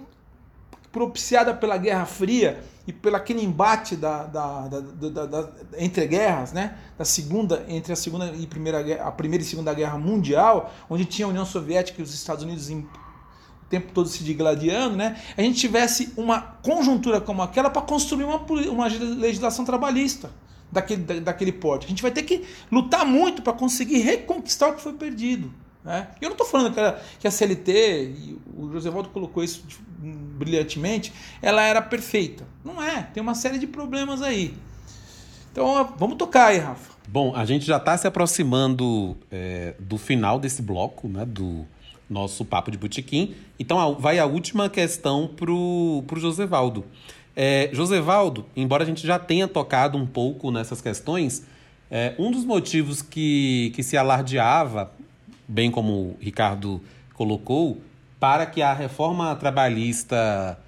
[0.96, 6.78] propiciada pela Guerra Fria e pelo aquele embate da, da, da, da, entre guerras, né?
[6.96, 11.26] Da segunda entre a segunda e primeira a primeira e segunda guerra mundial, onde tinha
[11.26, 15.20] a União Soviética e os Estados Unidos em, o tempo todo se digladiando, né?
[15.36, 18.38] A gente tivesse uma conjuntura como aquela para construir uma,
[18.70, 20.30] uma legislação trabalhista
[20.70, 21.86] daquele, daquele porte.
[21.86, 25.52] A gente vai ter que lutar muito para conseguir reconquistar o que foi perdido.
[25.86, 26.08] Né?
[26.20, 28.12] Eu não estou falando que a, que a CLT,
[28.56, 29.64] o José Waldo colocou isso
[30.00, 32.44] brilhantemente, ela era perfeita.
[32.64, 34.52] Não é, tem uma série de problemas aí.
[35.52, 36.96] Então vamos tocar aí, Rafa.
[37.06, 41.64] Bom, a gente já está se aproximando é, do final desse bloco, né, do
[42.10, 43.36] nosso Papo de Botequim.
[43.56, 46.84] Então vai a última questão para o Josevaldo.
[47.36, 51.46] É, Josevaldo, embora a gente já tenha tocado um pouco nessas questões,
[51.88, 54.90] é, um dos motivos que, que se alardeava
[55.48, 56.80] bem como o Ricardo
[57.14, 57.80] colocou,
[58.18, 60.58] para que a reforma trabalhista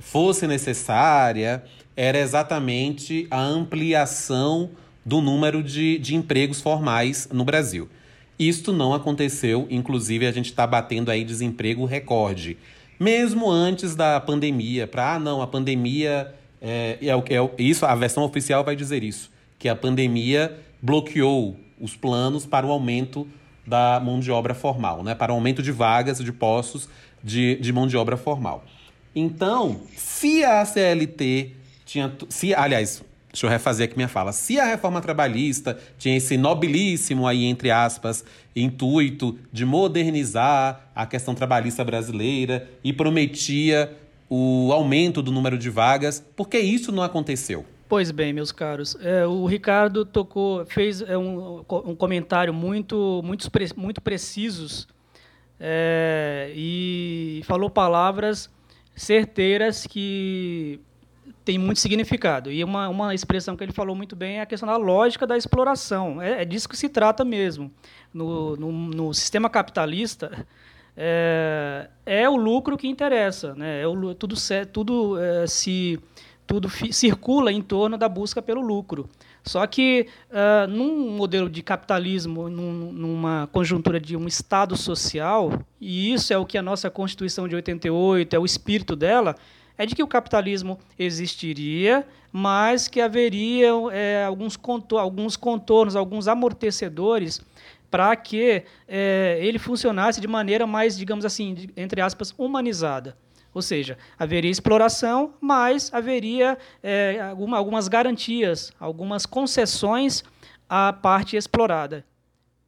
[0.00, 1.64] fosse necessária,
[1.96, 4.70] era exatamente a ampliação
[5.04, 7.88] do número de, de empregos formais no Brasil.
[8.38, 12.56] Isto não aconteceu, inclusive a gente está batendo aí desemprego recorde.
[13.00, 18.22] Mesmo antes da pandemia, para ah, não, a pandemia é, é, é, isso, a versão
[18.22, 23.26] oficial vai dizer isso, que a pandemia bloqueou os planos para o aumento
[23.68, 25.14] da mão de obra formal, né?
[25.14, 26.88] para o aumento de vagas, de postos
[27.22, 28.64] de, de mão de obra formal.
[29.14, 31.52] Então, se a CLT
[31.84, 32.12] tinha.
[32.28, 33.02] Se, aliás,
[33.32, 34.32] deixa eu refazer aqui minha fala.
[34.32, 41.34] Se a reforma trabalhista tinha esse nobilíssimo aí, entre aspas, intuito de modernizar a questão
[41.34, 43.96] trabalhista brasileira e prometia
[44.28, 47.64] o aumento do número de vagas, por que isso não aconteceu?
[47.88, 53.48] Pois bem, meus caros, é, o Ricardo tocou, fez é, um, um comentário muito, muito,
[53.76, 54.86] muito precisos
[55.58, 58.50] é, e falou palavras
[58.94, 60.80] certeiras que
[61.46, 62.52] têm muito significado.
[62.52, 65.36] E uma, uma expressão que ele falou muito bem é a questão da lógica da
[65.36, 66.20] exploração.
[66.20, 67.72] É, é disso que se trata mesmo.
[68.12, 70.46] No, no, no sistema capitalista,
[70.94, 73.54] é, é, o lucro que interessa.
[73.54, 73.80] Né?
[73.80, 74.34] É o, tudo
[74.66, 75.98] tudo é, se
[76.48, 79.08] tudo circula em torno da busca pelo lucro.
[79.44, 86.12] Só que, uh, num modelo de capitalismo, num, numa conjuntura de um Estado social, e
[86.12, 89.36] isso é o que a nossa Constituição de 88, é o espírito dela,
[89.76, 96.28] é de que o capitalismo existiria, mas que haveria é, alguns, contor alguns contornos, alguns
[96.28, 97.40] amortecedores
[97.90, 103.16] para que é, ele funcionasse de maneira mais, digamos assim, de, entre aspas, humanizada.
[103.58, 110.22] Ou seja, haveria exploração, mas haveria é, alguma, algumas garantias, algumas concessões
[110.68, 112.04] à parte explorada.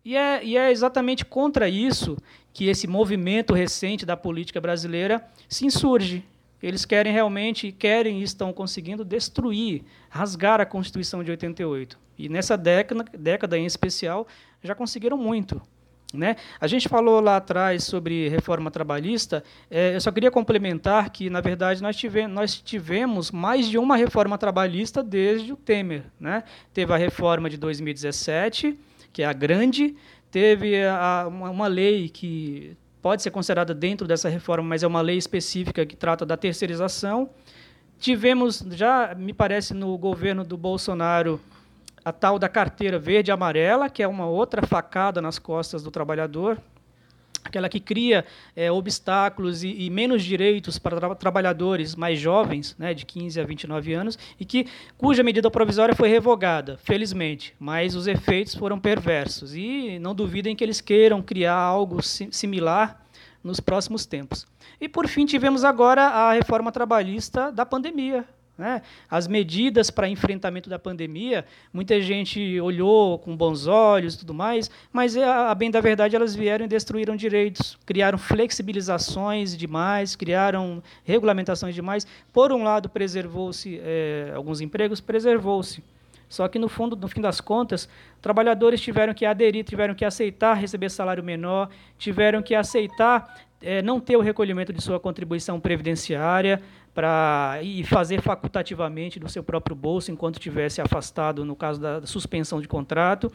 [0.05, 2.17] E é, e é exatamente contra isso
[2.53, 6.25] que esse movimento recente da política brasileira se insurge.
[6.61, 11.97] Eles querem realmente, querem e estão conseguindo destruir, rasgar a Constituição de 88.
[12.19, 14.27] E nessa década, década em especial,
[14.61, 15.63] já conseguiram muito.
[16.13, 16.37] Né?
[16.61, 21.41] A gente falou lá atrás sobre reforma trabalhista, é, eu só queria complementar que, na
[21.41, 26.05] verdade, nós tivemos, nós tivemos mais de uma reforma trabalhista desde o Temer.
[26.19, 26.43] Né?
[26.75, 28.77] Teve a reforma de 2017,
[29.13, 29.95] que é a grande,
[30.31, 35.01] teve a, uma, uma lei que pode ser considerada dentro dessa reforma, mas é uma
[35.01, 37.31] lei específica que trata da terceirização.
[37.99, 41.41] Tivemos, já me parece, no governo do Bolsonaro,
[42.05, 45.91] a tal da carteira verde e amarela, que é uma outra facada nas costas do
[45.91, 46.59] trabalhador,
[47.45, 48.25] aquela que cria
[48.55, 53.45] é, obstáculos e, e, menos direitos para tra trabalhadores mais jovens, né, de 15 a
[53.45, 59.55] 29 anos, e que cuja medida provisória foi revogada, felizmente, mas os efeitos foram perversos.
[59.55, 63.05] E não duvidem que eles queiram criar algo similar
[63.43, 64.47] nos próximos tempos.
[64.81, 68.25] E, por fim, tivemos agora a reforma trabalhista da pandemia,
[68.61, 68.83] né?
[69.11, 74.71] As medidas para enfrentamento da pandemia, muita gente olhou com bons olhos e tudo mais,
[74.93, 80.83] mas, é, a bem da verdade, elas vieram e destruíram direitos, criaram flexibilizações demais, criaram
[81.03, 82.07] regulamentações demais.
[82.33, 85.83] Por um lado, preservou-se é, alguns empregos, preservou-se.
[86.29, 87.89] Só que, no fundo, no fim das contas,
[88.23, 94.01] trabalhadores tiveram que aderir, tiveram que aceitar receber salário menor, tiveram que aceitar é, não
[94.01, 96.63] ter o recolhimento de sua contribuição previdenciária,
[96.95, 102.61] para e fazer facultativamente do seu próprio bolso enquanto tivesse afastado no caso da suspensão
[102.61, 103.31] de contrato,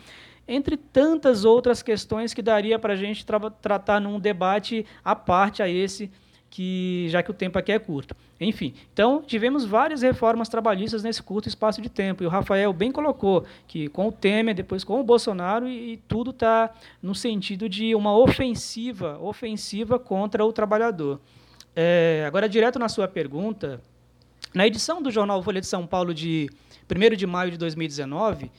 [0.48, 5.64] entre tantas outras questões que daria para a gente tra tratar num debate à parte
[5.64, 6.12] a esse
[6.56, 8.16] que já que o tempo aqui é curto.
[8.40, 12.24] Enfim, então tivemos várias reformas trabalhistas nesse curto espaço de tempo.
[12.24, 15.98] E o Rafael bem colocou que com o Temer, depois com o Bolsonaro, e, e
[15.98, 21.20] tudo está no sentido de uma ofensiva, ofensiva contra o trabalhador.
[21.76, 23.82] É, agora, direto na sua pergunta,
[24.54, 26.50] na edição do jornal Folha de São Paulo de
[26.90, 28.50] 1 de maio de 2019,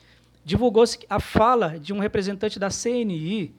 [0.45, 3.55] divulgou-se a fala de um representante da CNI,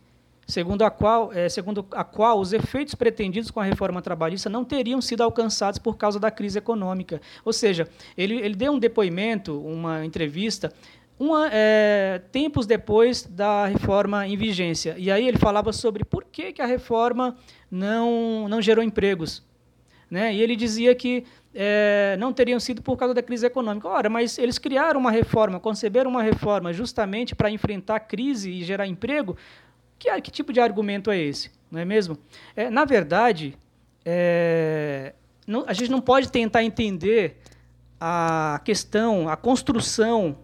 [0.46, 4.64] segundo a, qual, é, segundo a qual os efeitos pretendidos com a reforma trabalhista não
[4.64, 7.20] teriam sido alcançados por causa da crise econômica.
[7.44, 10.72] Ou seja, ele, ele deu um depoimento, uma entrevista,
[11.20, 14.96] uma, é, tempos depois da reforma em vigência.
[14.98, 17.36] E aí ele falava sobre por que, que a reforma
[17.72, 19.47] não, não gerou empregos.
[20.10, 20.34] Né?
[20.34, 23.88] E ele dizia que é, não teriam sido por causa da crise econômica.
[23.88, 28.64] Ora, mas eles criaram uma reforma, conceberam uma reforma justamente para enfrentar a crise e
[28.64, 29.36] gerar emprego.
[30.00, 31.52] Que, que tipo de argumento é esse?
[31.70, 32.18] Não é mesmo?
[32.56, 33.58] É, na verdade,
[34.06, 35.14] é,
[35.46, 37.38] não, a gente não pode tentar entender
[38.00, 40.38] a questão, a construção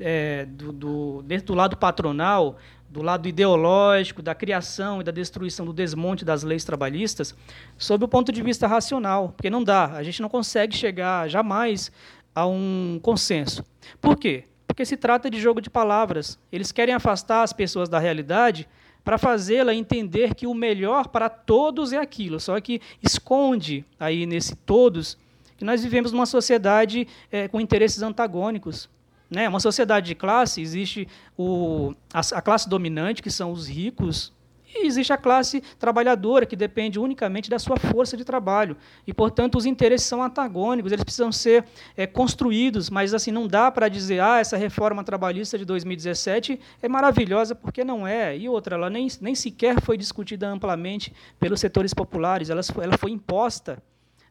[0.00, 2.56] é, do, do, dentro do lado patronal
[2.94, 7.34] do lado ideológico, da criação e da destruição, do desmonte das leis trabalhistas,
[7.76, 11.90] sob o ponto de vista racional, porque não dá, a gente não consegue chegar jamais
[12.32, 13.64] a um consenso.
[14.00, 14.44] Por quê?
[14.64, 16.38] Porque se trata de jogo de palavras.
[16.52, 18.68] Eles querem afastar as pessoas da realidade
[19.02, 24.54] para fazê-la entender que o melhor para todos é aquilo, só que esconde aí nesse
[24.54, 25.18] todos
[25.56, 28.88] que nós vivemos numa sociedade é, com interesses antagônicos.
[29.34, 29.48] Né?
[29.48, 34.32] Uma sociedade de classe, existe o, a, a classe dominante, que são os ricos,
[34.76, 38.76] e existe a classe trabalhadora, que depende unicamente da sua força de trabalho.
[39.06, 41.64] E, portanto, os interesses são antagônicos, eles precisam ser
[41.96, 46.88] é, construídos, mas assim não dá para dizer ah, essa reforma trabalhista de 2017 é
[46.88, 48.36] maravilhosa, porque não é.
[48.36, 53.12] E outra, ela nem, nem sequer foi discutida amplamente pelos setores populares, ela, ela foi
[53.12, 53.82] imposta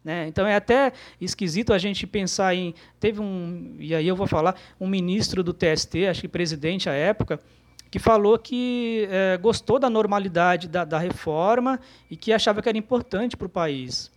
[0.04, 0.28] né?
[0.28, 2.74] Então é até esquisito a gente pensar em.
[3.00, 6.94] Teve um, e aí eu vou falar, um ministro do TST, acho que presidente à
[6.94, 7.40] época,
[7.90, 11.80] que falou que é, gostou da normalidade da, da, reforma
[12.10, 14.12] e que achava que era importante para o país.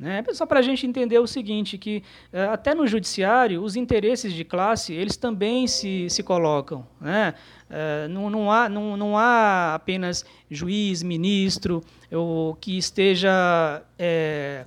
[0.00, 0.24] Né?
[0.32, 4.44] Só para a gente entender o seguinte, que é, até no judiciário, os interesses de
[4.44, 6.86] classe, eles também se, se colocam.
[7.00, 7.34] Né?
[7.68, 14.64] É, não, não, há, não, não há apenas juiz, ministro, ou que esteja é,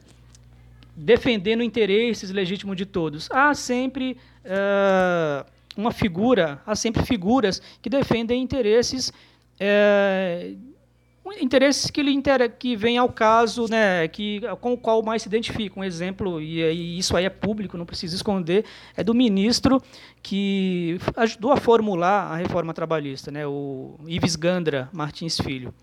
[0.96, 3.30] defendendo interesses legítimos de todos.
[3.32, 10.74] Há sempre uh, uma figura, há sempre figuras que defendem interesses uh,
[11.40, 12.22] interesses que, lhe
[12.60, 15.80] que vêm ao caso, né, que, com o qual mais se identifica.
[15.80, 18.66] Um exemplo, e, e, isso aí é público, não precisa esconder,
[18.96, 19.82] é do ministro
[20.22, 25.74] que ajudou a formular a reforma trabalhista, né, o Ives Gandra Martins Filho,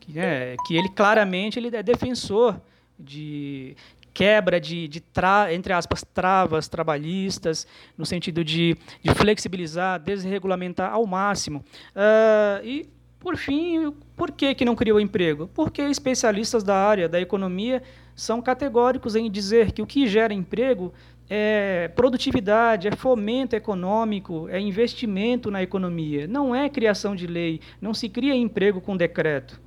[0.00, 2.60] que, né, que ele claramente ele é defensor
[2.98, 3.76] de
[4.16, 7.66] quebra de, de tra, entre aspas, travas trabalhistas,
[7.98, 11.62] no sentido de, de flexibilizar, desregulamentar ao máximo.
[11.94, 12.88] Uh, e,
[13.20, 15.50] por fim, por que, que não criou emprego?
[15.54, 17.82] Porque especialistas da área da economia
[18.14, 20.94] são categóricos em dizer que o que gera emprego
[21.28, 27.92] é produtividade, é fomento econômico, é investimento na economia, não é criação de lei, não
[27.92, 29.65] se cria emprego com decreto.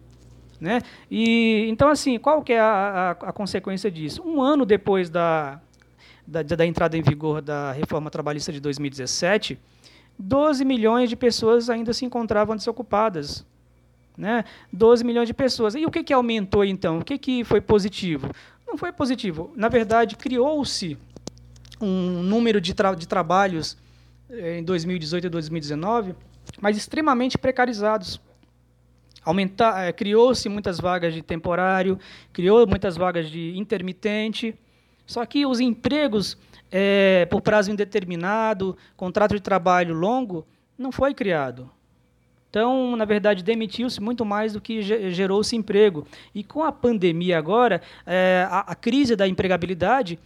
[0.60, 0.82] Né?
[1.10, 4.22] E, então, assim, qual que é a, a, a consequência disso?
[4.26, 5.62] Um ano depois da,
[6.28, 9.58] da, da, entrada em vigor da reforma trabalhista de 2017,
[10.18, 13.46] 12 milhões de pessoas ainda se encontravam desocupadas.
[14.18, 14.44] Né?
[14.74, 15.76] 12 milhões de pessoas.
[15.76, 17.00] E o que, que aumentou, então?
[17.00, 18.30] O que, que foi positivo?
[18.68, 19.54] Não foi positivo.
[19.56, 20.98] Na verdade, criou-se
[21.80, 23.78] um número de, tra de trabalhos
[24.30, 26.16] eh, em 2018 e 2019,
[26.60, 28.20] mas extremamente precarizados.
[29.24, 32.00] Aumentar, é, criou-se muitas vagas de temporário,
[32.32, 34.56] criou muitas vagas de intermitente.
[35.06, 36.38] Só que os empregos
[36.72, 40.46] é, por prazo indeterminado, contrato de trabalho longo,
[40.78, 41.70] não foi criado.
[42.50, 46.08] Então, na verdade, demitiu-se muito mais do que gerou-se emprego.
[46.34, 50.18] E com a pandemia agora, é, a, a, crise da empregabilidade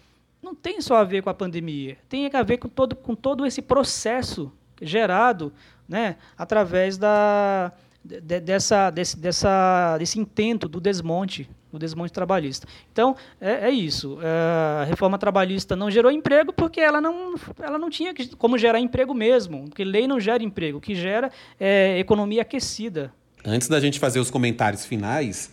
[0.42, 3.46] não tem só a ver com a pandemia, tem a ver com todo, com todo
[3.46, 5.54] esse processo gerado
[5.88, 7.72] né, através da,
[8.04, 12.68] de, dessa, desse, dessa, desse intento do desmonte, do desmonte trabalhista.
[12.92, 14.20] Então, é, é isso.
[14.22, 18.80] É, a reforma trabalhista não gerou emprego porque ela não, ela não tinha como gerar
[18.80, 23.14] emprego mesmo, porque lei não gera emprego, o que gera é economia aquecida.
[23.46, 25.52] Antes da gente fazer os comentários finais,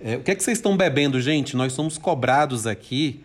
[0.00, 1.56] é, o que é que vocês estão bebendo, gente?
[1.56, 3.20] Nós somos cobrados aqui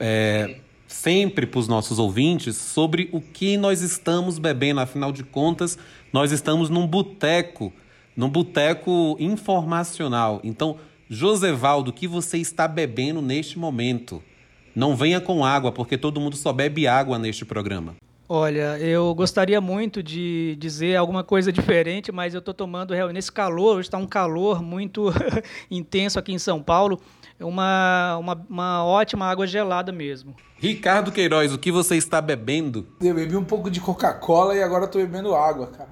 [0.00, 0.56] é,
[0.86, 4.80] sempre para os nossos ouvintes sobre o que nós estamos bebendo.
[4.80, 5.78] Afinal de contas,
[6.12, 7.72] nós estamos num boteco
[8.16, 10.40] num boteco informacional.
[10.42, 10.76] Então,
[11.08, 14.22] Josevaldo, o que você está bebendo neste momento?
[14.74, 17.94] Não venha com água, porque todo mundo só bebe água neste programa.
[18.28, 23.76] Olha, eu gostaria muito de dizer alguma coisa diferente, mas eu estou tomando nesse calor,
[23.76, 25.12] hoje está um calor muito
[25.70, 27.00] intenso aqui em São Paulo
[27.44, 30.34] uma, uma, uma ótima água gelada mesmo.
[30.58, 32.86] Ricardo Queiroz, o que você está bebendo?
[33.00, 35.90] Eu bebi um pouco de Coca-Cola e agora estou bebendo água, cara.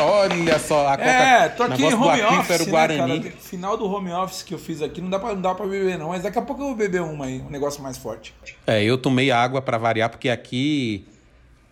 [0.00, 3.22] Olha só, a Coca É, tô aqui em home office, né, cara?
[3.38, 5.96] Final do home office que eu fiz aqui, não dá pra, não dá pra beber
[5.96, 8.34] não, mas daqui a pouco eu vou beber uma aí, um negócio mais forte.
[8.66, 11.06] É, eu tomei água para variar, porque aqui,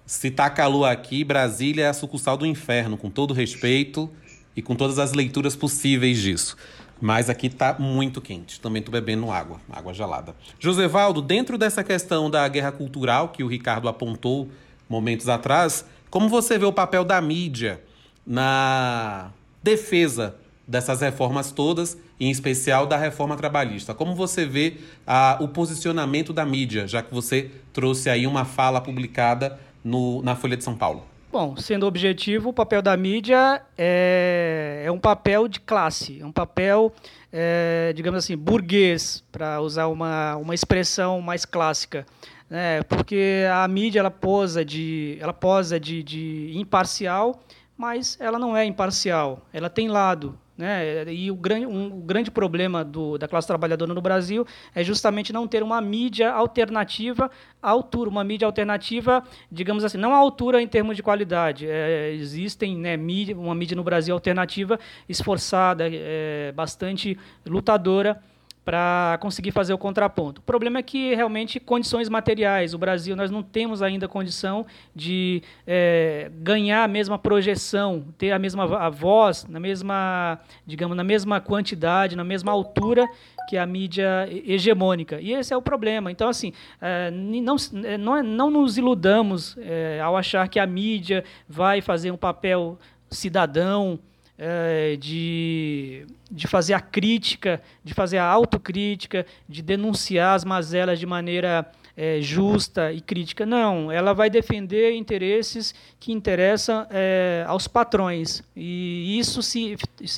[0.06, 4.08] se tá calor aqui, Brasília é a sucursal do inferno, com todo respeito
[4.54, 6.56] e com todas as leituras possíveis disso.
[7.02, 8.60] Mas aqui está muito quente.
[8.60, 10.36] Também estou bebendo água, água gelada.
[10.60, 14.48] Josevaldo, dentro dessa questão da guerra cultural que o Ricardo apontou
[14.88, 17.82] momentos atrás, como você vê o papel da mídia
[18.24, 23.92] na defesa dessas reformas todas, em especial da reforma trabalhista?
[23.92, 28.80] Como você vê a, o posicionamento da mídia, já que você trouxe aí uma fala
[28.80, 31.11] publicada no, na Folha de São Paulo?
[31.32, 36.30] Bom, sendo objetivo, o papel da mídia é, é um papel de classe, é um
[36.30, 36.92] papel,
[37.32, 42.04] é, digamos assim, burguês, para usar uma, uma expressão mais clássica.
[42.50, 42.82] Né?
[42.82, 47.40] Porque a mídia ela posa de, ela posa de, de imparcial,
[47.78, 50.38] mas ela não é imparcial, ela tem lado.
[50.62, 51.12] Né?
[51.12, 55.32] E o grande, um, o grande problema do, da classe trabalhadora no Brasil é justamente
[55.32, 57.28] não ter uma mídia alternativa
[57.60, 61.66] à altura, uma mídia alternativa, digamos assim, não à altura em termos de qualidade.
[61.68, 68.22] É, existem né, mídia, uma mídia no Brasil alternativa, esforçada, é, bastante lutadora,
[68.64, 70.40] para conseguir fazer o contraponto.
[70.40, 75.42] O problema é que realmente condições materiais, o Brasil nós não temos ainda condição de
[75.66, 81.40] é, ganhar a mesma projeção, ter a mesma a voz, na mesma, digamos, na mesma
[81.40, 83.08] quantidade, na mesma altura
[83.48, 85.20] que a mídia hegemônica.
[85.20, 86.12] E esse é o problema.
[86.12, 89.56] Então, assim, é, não, é, não, é, não nos iludamos
[90.02, 92.78] ao achar que a mídia vai fazer um papel
[93.10, 93.98] cidadão,
[94.38, 101.06] é, de, de fazer a crítica, de fazer a autocrítica, de denunciar as mazelas de
[101.06, 103.44] maneira é, justa e crítica.
[103.44, 108.42] Não, ela vai defender interesses que interessam é, aos patrões.
[108.56, 109.76] E isso se,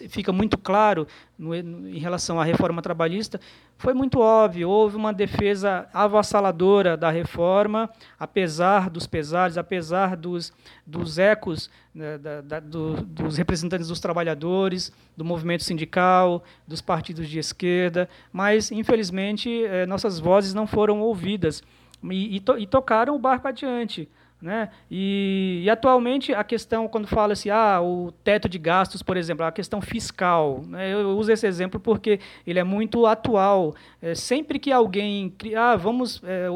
[0.09, 1.07] fica muito claro
[1.39, 3.41] no, em relação à reforma trabalhista.
[3.85, 10.55] Foi muito óbvio, houve uma defesa avassaladora da reforma, apesar dos pesares, apesar dos,
[10.87, 17.28] dos ecos né, da, da, do, dos representantes dos trabalhadores, do movimento sindical, dos partidos
[17.28, 21.62] de esquerda, mas, infelizmente, eh, nossas vozes não foram ouvidas
[22.11, 24.09] e, e, to, e tocaram o barco adiante.
[24.45, 24.68] Né?
[24.90, 29.51] E, e, atualmente a questão, quando fala-se ah, o teto de gastos, por exemplo, a
[29.51, 30.92] questão fiscal, né?
[30.92, 33.74] eu uso esse exemplo porque ele é muito atual.
[34.03, 36.49] É, sempre que alguém ah, vamos é,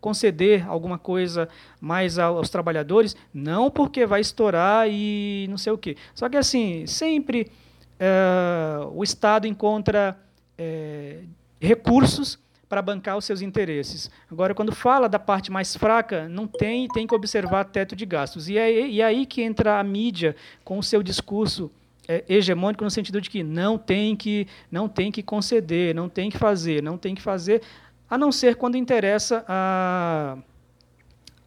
[0.00, 1.48] conceder alguma coisa
[1.80, 5.96] mais aos trabalhadores, não porque vai estourar e não sei o quê.
[6.14, 7.50] Só que assim, sempre
[7.98, 10.16] é, o Estado encontra
[10.56, 11.22] é,
[11.60, 12.38] recursos
[12.72, 14.10] para bancar os seus interesses.
[14.30, 18.48] Agora, quando fala da parte mais fraca, não tem, tem que observar teto de gastos.
[18.48, 21.70] E é, e é aí que entra a mídia com o seu discurso
[22.08, 26.30] é, hegemônico no sentido de que não tem que não tem que conceder, não tem
[26.30, 27.60] que fazer, não tem que fazer,
[28.08, 30.38] a não ser quando interessa a,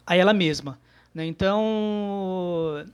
[0.06, 0.78] a ela mesma.
[1.12, 1.26] Né?
[1.26, 2.86] Então,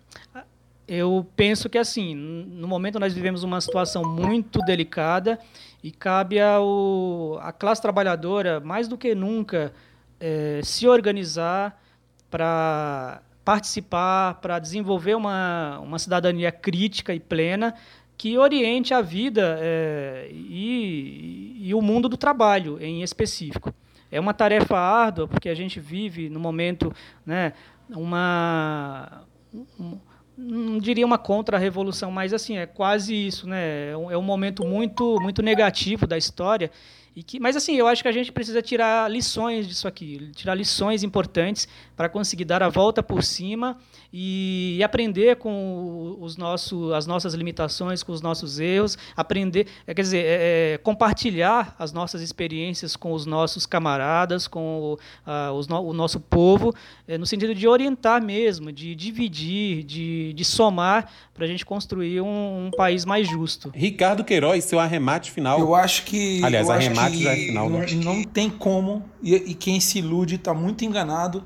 [0.88, 5.38] eu penso que assim, no momento nós vivemos uma situação muito delicada
[5.82, 9.72] e cabe ao, à classe trabalhadora, mais do que nunca,
[10.20, 11.82] é, se organizar
[12.30, 17.74] para participar, para desenvolver uma, uma cidadania crítica e plena
[18.16, 23.74] que oriente a vida é, e, e o mundo do trabalho em específico.
[24.12, 26.94] É uma tarefa árdua, porque a gente vive, no momento,
[27.26, 27.54] né,
[27.90, 29.98] uma, um,
[30.36, 33.90] não diria uma contra-revolução, mas assim, é quase isso, né?
[33.90, 36.70] É um, é um momento muito, muito negativo da história
[37.14, 40.54] e que, mas assim, eu acho que a gente precisa tirar lições disso aqui, tirar
[40.54, 43.76] lições importantes para conseguir dar a volta por cima
[44.10, 49.92] e, e aprender com os nossos, as nossas limitações, com os nossos erros, aprender, é,
[49.92, 54.96] quer dizer, é, é, compartilhar as nossas experiências com os nossos camaradas, com
[55.26, 56.74] o, os, o nosso povo,
[57.06, 62.20] é, no sentido de orientar mesmo, de dividir, de, de somar para a gente construir
[62.20, 63.70] um, um, país mais justo.
[63.74, 65.58] Ricardo Queiroz, seu arremate final.
[65.60, 66.42] Eu acho que.
[66.44, 67.68] Aliás, arremate já é final.
[67.70, 71.44] Não, não tem como, e, e, quem se ilude está muito enganado,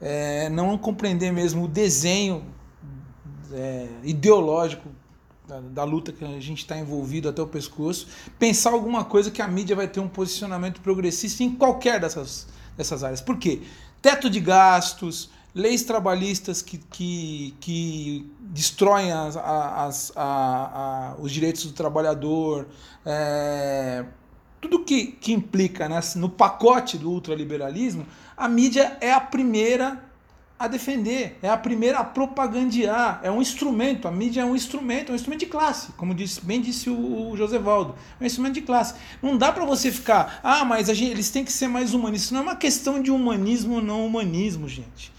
[0.00, 2.44] é, não compreender mesmo o desenho
[3.52, 4.88] é, ideológico
[5.46, 8.08] da, da, luta que a gente está envolvido até o pescoço,
[8.38, 13.04] pensar alguma coisa que a mídia vai ter um posicionamento progressista em qualquer dessas, dessas
[13.04, 13.20] áreas.
[13.20, 13.62] Por quê?
[14.02, 21.64] Teto de gastos, leis trabalhistas que, que, que destroem as, as, a, a, os direitos
[21.64, 22.66] do trabalhador,
[23.04, 24.04] é,
[24.66, 28.04] tudo que, que implica né, no pacote do ultraliberalismo,
[28.36, 30.02] a mídia é a primeira
[30.58, 35.10] a defender, é a primeira a propagandear, é um instrumento, a mídia é um instrumento,
[35.10, 38.26] é um instrumento de classe, como disse, bem disse o, o José Valdo, é um
[38.26, 38.94] instrumento de classe.
[39.22, 42.24] Não dá para você ficar, ah, mas gente, eles têm que ser mais humanistas.
[42.24, 45.12] Isso não é uma questão de humanismo ou não humanismo, gente.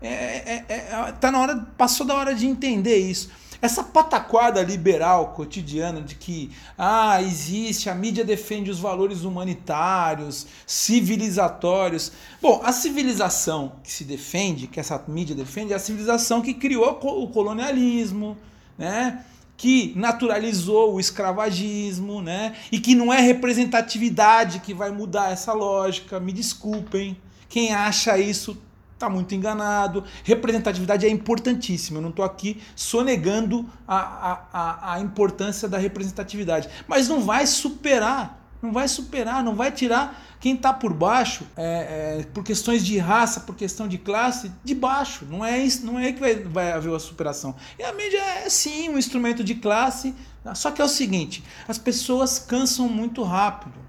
[0.00, 3.30] É, é, é, é, tá na hora, passou da hora de entender isso.
[3.64, 12.12] Essa pataquada liberal cotidiana de que ah, existe, a mídia defende os valores humanitários, civilizatórios.
[12.42, 17.00] Bom, a civilização que se defende, que essa mídia defende, é a civilização que criou
[17.02, 18.36] o colonialismo,
[18.76, 19.24] né?
[19.56, 22.54] que naturalizou o escravagismo, né?
[22.70, 26.20] E que não é representatividade que vai mudar essa lógica.
[26.20, 27.16] Me desculpem.
[27.48, 28.58] Quem acha isso
[29.04, 30.04] está muito enganado.
[30.24, 31.98] Representatividade é importantíssima.
[31.98, 36.68] Eu não estou aqui sonegando a, a, a, importância da representatividade.
[36.88, 42.20] Mas não vai superar, não vai superar, não vai tirar quem está por baixo, é,
[42.20, 45.26] é, por questões de raça, por questão de classe, de baixo.
[45.30, 47.54] Não é isso, não é que vai, vai haver a superação.
[47.78, 50.14] E a mídia é sim um instrumento de classe.
[50.54, 53.83] Só que é o seguinte: as pessoas cansam muito rápido.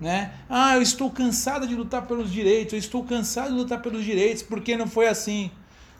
[0.00, 0.32] Né?
[0.48, 4.42] Ah, eu estou cansada de lutar pelos direitos, eu estou cansado de lutar pelos direitos,
[4.42, 5.50] porque não foi assim.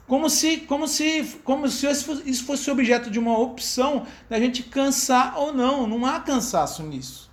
[0.07, 1.85] Como se, como se, como se
[2.25, 5.85] isso fosse objeto de uma opção da gente cansar ou não.
[5.85, 7.27] Não há cansaço nisso.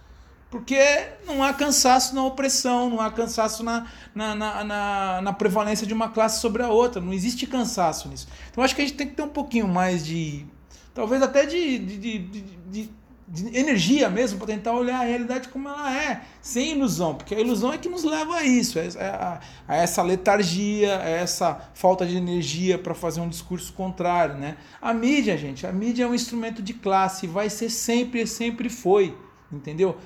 [0.50, 0.78] Porque
[1.26, 5.92] não há cansaço na opressão, não há cansaço na, na, na, na, na prevalência de
[5.92, 7.00] uma classe sobre a outra.
[7.00, 8.26] Não existe cansaço nisso.
[8.50, 10.44] Então acho que a gente tem que ter um pouquinho mais de.
[10.92, 12.40] Talvez até de, de, de,
[12.70, 12.90] de
[13.26, 17.40] de energia mesmo para tentar olhar a realidade como ela é, sem ilusão, porque a
[17.40, 22.16] ilusão é que nos leva a isso, a, a essa letargia, a essa falta de
[22.16, 24.56] energia para fazer um discurso contrário, né?
[24.80, 29.16] A mídia, gente, a mídia é um instrumento de classe, vai ser sempre, sempre foi,
[29.50, 29.96] entendeu?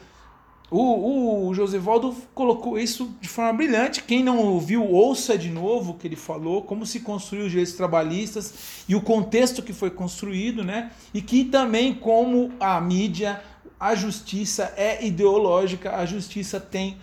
[0.70, 4.02] O, o Josevaldo colocou isso de forma brilhante.
[4.02, 7.74] Quem não ouviu, ouça de novo o que ele falou, como se construiu os direitos
[7.74, 10.90] trabalhistas e o contexto que foi construído, né?
[11.14, 13.42] E que também como a mídia,
[13.80, 16.98] a justiça é ideológica, a justiça tem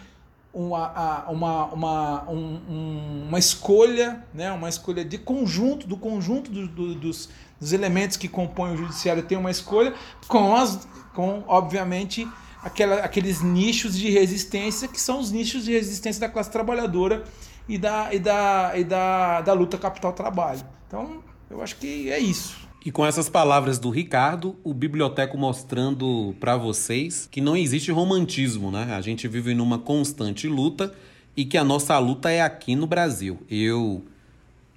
[0.53, 4.51] uma, uma, uma, um, uma escolha, né?
[4.53, 9.24] uma escolha de conjunto, do conjunto do, do, dos, dos elementos que compõem o judiciário
[9.24, 9.93] tem uma escolha,
[10.30, 12.26] com, as, com obviamente
[12.66, 17.24] aquela, aqueles nichos de resistência que são os nichos de resistência da classe trabalhadora
[17.70, 20.61] e da, e da, e da, da luta capital-trabalho.
[20.88, 22.57] Então, eu acho que é isso.
[22.84, 28.72] E com essas palavras do Ricardo, o biblioteco mostrando para vocês que não existe romantismo,
[28.72, 28.95] né?
[28.95, 30.93] A gente vive numa constante luta
[31.38, 33.39] e que a nossa luta é aqui no Brasil.
[33.49, 34.03] Eu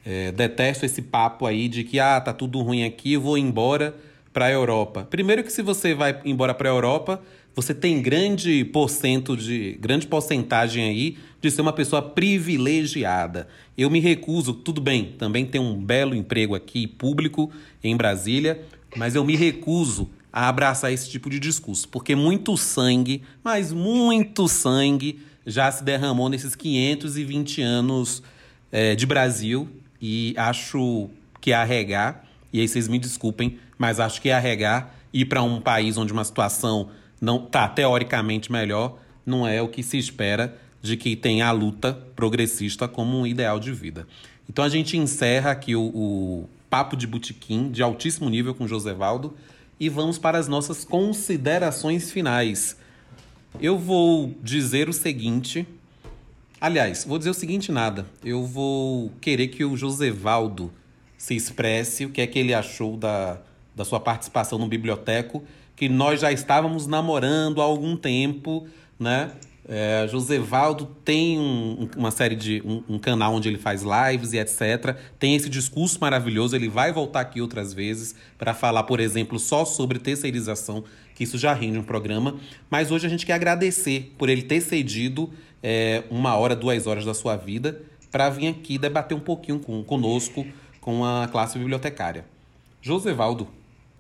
[0.05, 3.95] é, detesto esse papo aí de que ah, tá tudo ruim aqui, vou embora
[4.33, 5.07] para a Europa.
[5.09, 7.21] Primeiro que se você vai embora para a Europa,
[7.55, 13.49] você tem grande porcento de grande porcentagem aí de ser uma pessoa privilegiada.
[13.77, 17.51] Eu me recuso, tudo bem, também tem um belo emprego aqui público
[17.83, 18.63] em Brasília,
[18.97, 24.47] mas eu me recuso a abraçar esse tipo de discurso, porque muito sangue, mas muito
[24.47, 28.23] sangue já se derramou nesses 520 anos
[28.71, 29.69] é, de Brasil
[30.01, 31.09] e acho
[31.41, 35.97] que arregar, e aí vocês me desculpem, mas acho que arregar ir para um país
[35.97, 41.17] onde uma situação não tá teoricamente melhor, não é o que se espera de que
[41.17, 44.07] tenha a luta progressista como um ideal de vida.
[44.49, 48.95] Então a gente encerra aqui o, o papo de botequim de altíssimo nível com José
[48.95, 49.35] Valdo
[49.79, 52.77] e vamos para as nossas considerações finais.
[53.61, 55.67] Eu vou dizer o seguinte.
[56.61, 58.07] Aliás, vou dizer o seguinte nada.
[58.25, 60.73] Eu vou querer que o Josevaldo
[61.17, 63.41] se expresse o que é que ele achou da,
[63.79, 65.43] da sua participação no biblioteco
[65.79, 68.67] que nós já estávamos namorando há algum tempo,
[68.99, 69.31] né?
[69.71, 74.39] É, Josevaldo tem um, uma série de um, um, canal onde ele faz lives e
[74.39, 74.97] etc.
[75.19, 76.57] Tem esse discurso maravilhoso.
[76.57, 80.83] Ele vai voltar aqui outras vezes para falar, por exemplo, só sobre terceirização,
[81.15, 82.37] que isso já rende um programa.
[82.71, 85.31] Mas hoje a gente quer agradecer por ele ter cedido
[85.63, 89.85] é, uma hora, duas horas da sua vida para vir aqui debater um pouquinho com,
[89.85, 90.47] conosco,
[90.81, 92.25] com a classe bibliotecária.
[92.81, 93.47] Josevaldo,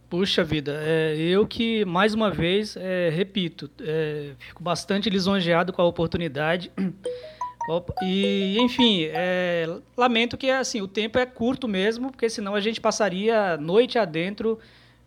[0.09, 5.83] Puxa vida, é, eu que, mais uma vez, é, repito, é, fico bastante lisonjeado com
[5.83, 6.71] a oportunidade.
[8.01, 12.81] E, enfim, é, lamento que assim, o tempo é curto mesmo, porque senão a gente
[12.81, 14.59] passaria noite adentro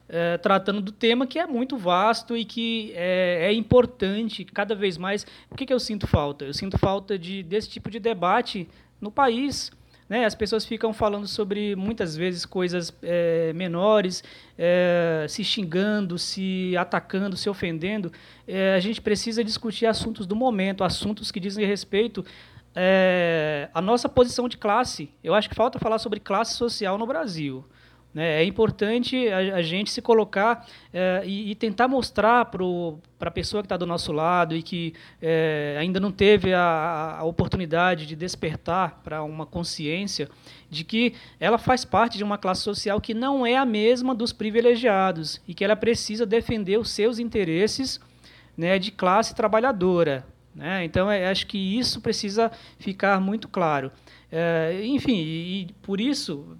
[0.07, 4.95] é, tratando do tema que é muito vasto e que é, é importante cada vez
[4.95, 5.25] mais.
[5.49, 6.45] O que, que eu sinto falta?
[6.45, 9.71] Eu sinto falta de, desse tipo de debate no país
[10.11, 10.25] né?
[10.25, 14.21] As pessoas ficam falando sobre, muitas vezes, coisas é, menores,
[14.57, 18.11] é, se xingando, se atacando, se ofendendo.
[18.45, 22.25] É, a gente precisa discutir assuntos do momento, assuntos que dizem respeito
[23.73, 25.09] à nossa posição de classe.
[25.23, 27.63] Eu acho que falta falar sobre classe social no Brasil.
[28.13, 28.41] Né?
[28.41, 32.59] É importante a, gente se colocar é, e, e, tentar mostrar para
[33.21, 37.23] a pessoa que está do nosso lado e que é, ainda não teve a, a
[37.23, 40.29] oportunidade de despertar para uma consciência
[40.69, 44.33] de que ela faz parte de uma classe social que não é a mesma dos
[44.33, 47.99] privilegiados e que ela precisa defender os seus interesses
[48.57, 50.25] né, de classe trabalhadora.
[50.53, 50.83] Né?
[50.83, 53.89] Então, é, acho que isso precisa ficar muito claro.
[54.29, 56.57] É, enfim, e, e por isso,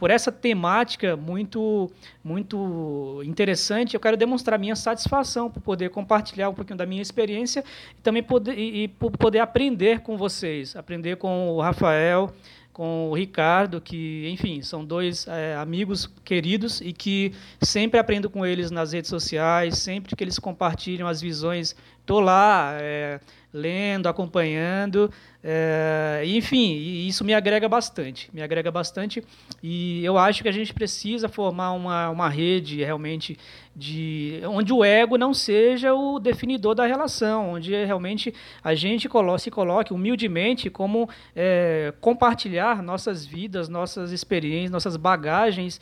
[0.00, 1.90] por essa temática muito
[2.24, 7.62] muito interessante, eu quero demonstrar minha satisfação por poder compartilhar um pouquinho da minha experiência
[7.98, 12.32] e também poder, e, e poder aprender com vocês, aprender com o Rafael,
[12.72, 18.46] com o Ricardo, que, enfim, são dois é, amigos queridos e que sempre aprendo com
[18.46, 21.76] eles nas redes sociais, sempre que eles compartilham as visões,
[22.10, 23.20] estou lá é,
[23.52, 29.24] lendo, acompanhando, é, enfim, isso me agrega bastante, me agrega bastante.
[29.62, 33.38] E eu acho que a gente precisa formar uma, uma rede realmente
[33.74, 39.38] de onde o ego não seja o definidor da relação, onde realmente a gente colo
[39.38, 45.80] se coloque humildemente como é, compartilhar nossas vidas, nossas experiências, nossas bagagens,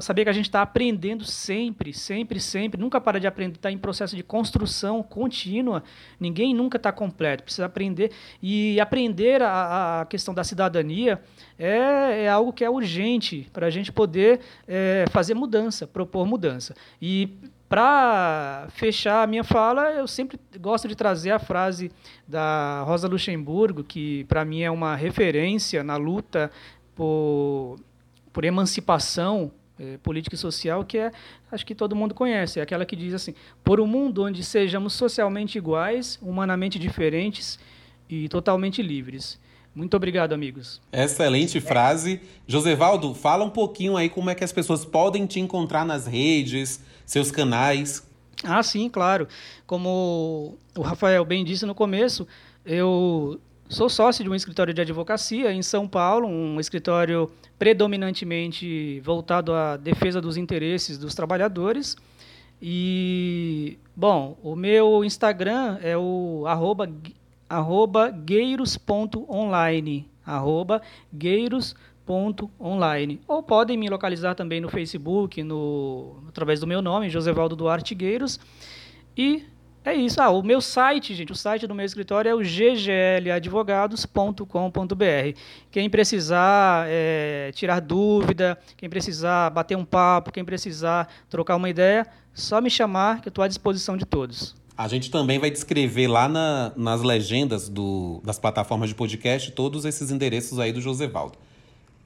[0.00, 3.78] saber que a gente está aprendendo sempre, sempre, sempre, nunca para de aprender, está em
[3.78, 5.37] processo de construção contínua,
[6.18, 8.10] ninguém nunca está completo, precisa aprender
[8.42, 11.20] e aprender a, a questão da cidadania
[11.58, 16.74] é, é, algo que é urgente para a gente poder é, fazer mudança, propor mudança.
[17.00, 17.36] E
[17.68, 21.90] para fechar a minha fala, eu sempre gosto de trazer a frase
[22.26, 26.50] da Rosa Luxemburgo, que para mim é uma referência na luta
[26.94, 27.76] por,
[28.32, 31.12] por emancipação é, política e social, que é,
[31.50, 34.92] acho que todo mundo conhece, é aquela que diz assim: por um mundo onde sejamos
[34.94, 37.58] socialmente iguais, humanamente diferentes
[38.08, 39.40] e totalmente livres.
[39.74, 40.80] Muito obrigado, amigos.
[40.92, 42.20] Excelente frase.
[42.48, 46.82] Josevaldo, fala um pouquinho aí como é que as pessoas podem te encontrar nas redes,
[47.06, 48.04] seus canais.
[48.42, 49.28] Ah, sim, claro.
[49.66, 52.26] Como o Rafael bem disse no começo,
[52.64, 59.52] eu sou sócio de um escritório de advocacia em São Paulo, um escritório predominantemente voltado
[59.52, 61.96] à defesa dos interesses dos trabalhadores.
[62.60, 66.90] E, bom, o meu Instagram é o arroba
[67.48, 70.82] arroba gueiros.online, arroba.
[73.28, 78.40] Ou podem me localizar também no Facebook, no, através do meu nome, Josevaldo Duarte Gueiros.
[79.16, 79.44] E
[79.88, 80.20] é isso.
[80.20, 85.38] Ah, o meu site, gente, o site do meu escritório é o ggladvogados.com.br.
[85.70, 92.06] Quem precisar é, tirar dúvida, quem precisar bater um papo, quem precisar trocar uma ideia,
[92.32, 94.54] só me chamar que eu estou à disposição de todos.
[94.76, 99.84] A gente também vai descrever lá na, nas legendas do, das plataformas de podcast todos
[99.84, 101.36] esses endereços aí do Josevaldo.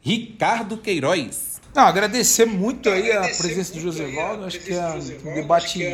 [0.01, 1.61] Ricardo Queiroz.
[1.75, 4.45] Não, agradecer muito aí a presença do Josevaldo.
[4.45, 5.85] Acho que é um debate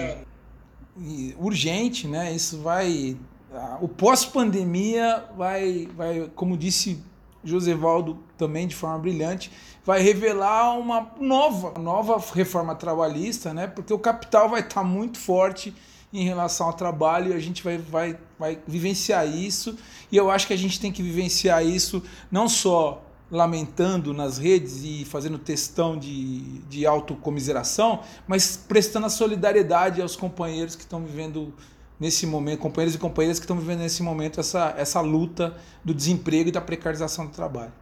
[1.38, 2.32] urgente, né?
[2.34, 3.16] Isso vai.
[3.80, 7.02] O pós-pandemia vai, vai, como disse
[7.42, 9.50] Josevaldo também de forma brilhante,
[9.84, 13.66] vai revelar uma nova, nova reforma trabalhista, né?
[13.66, 15.74] Porque o capital vai estar muito forte
[16.12, 19.78] em relação ao trabalho e a gente vai, vai, vai vivenciar isso.
[20.10, 24.82] E eu acho que a gente tem que vivenciar isso não só lamentando nas redes
[24.82, 31.52] e fazendo testão de, de autocomiseração, mas prestando a solidariedade aos companheiros que estão vivendo
[32.00, 36.48] nesse momento, companheiros e companheiras que estão vivendo nesse momento essa, essa luta do desemprego
[36.48, 37.72] e da precarização do trabalho.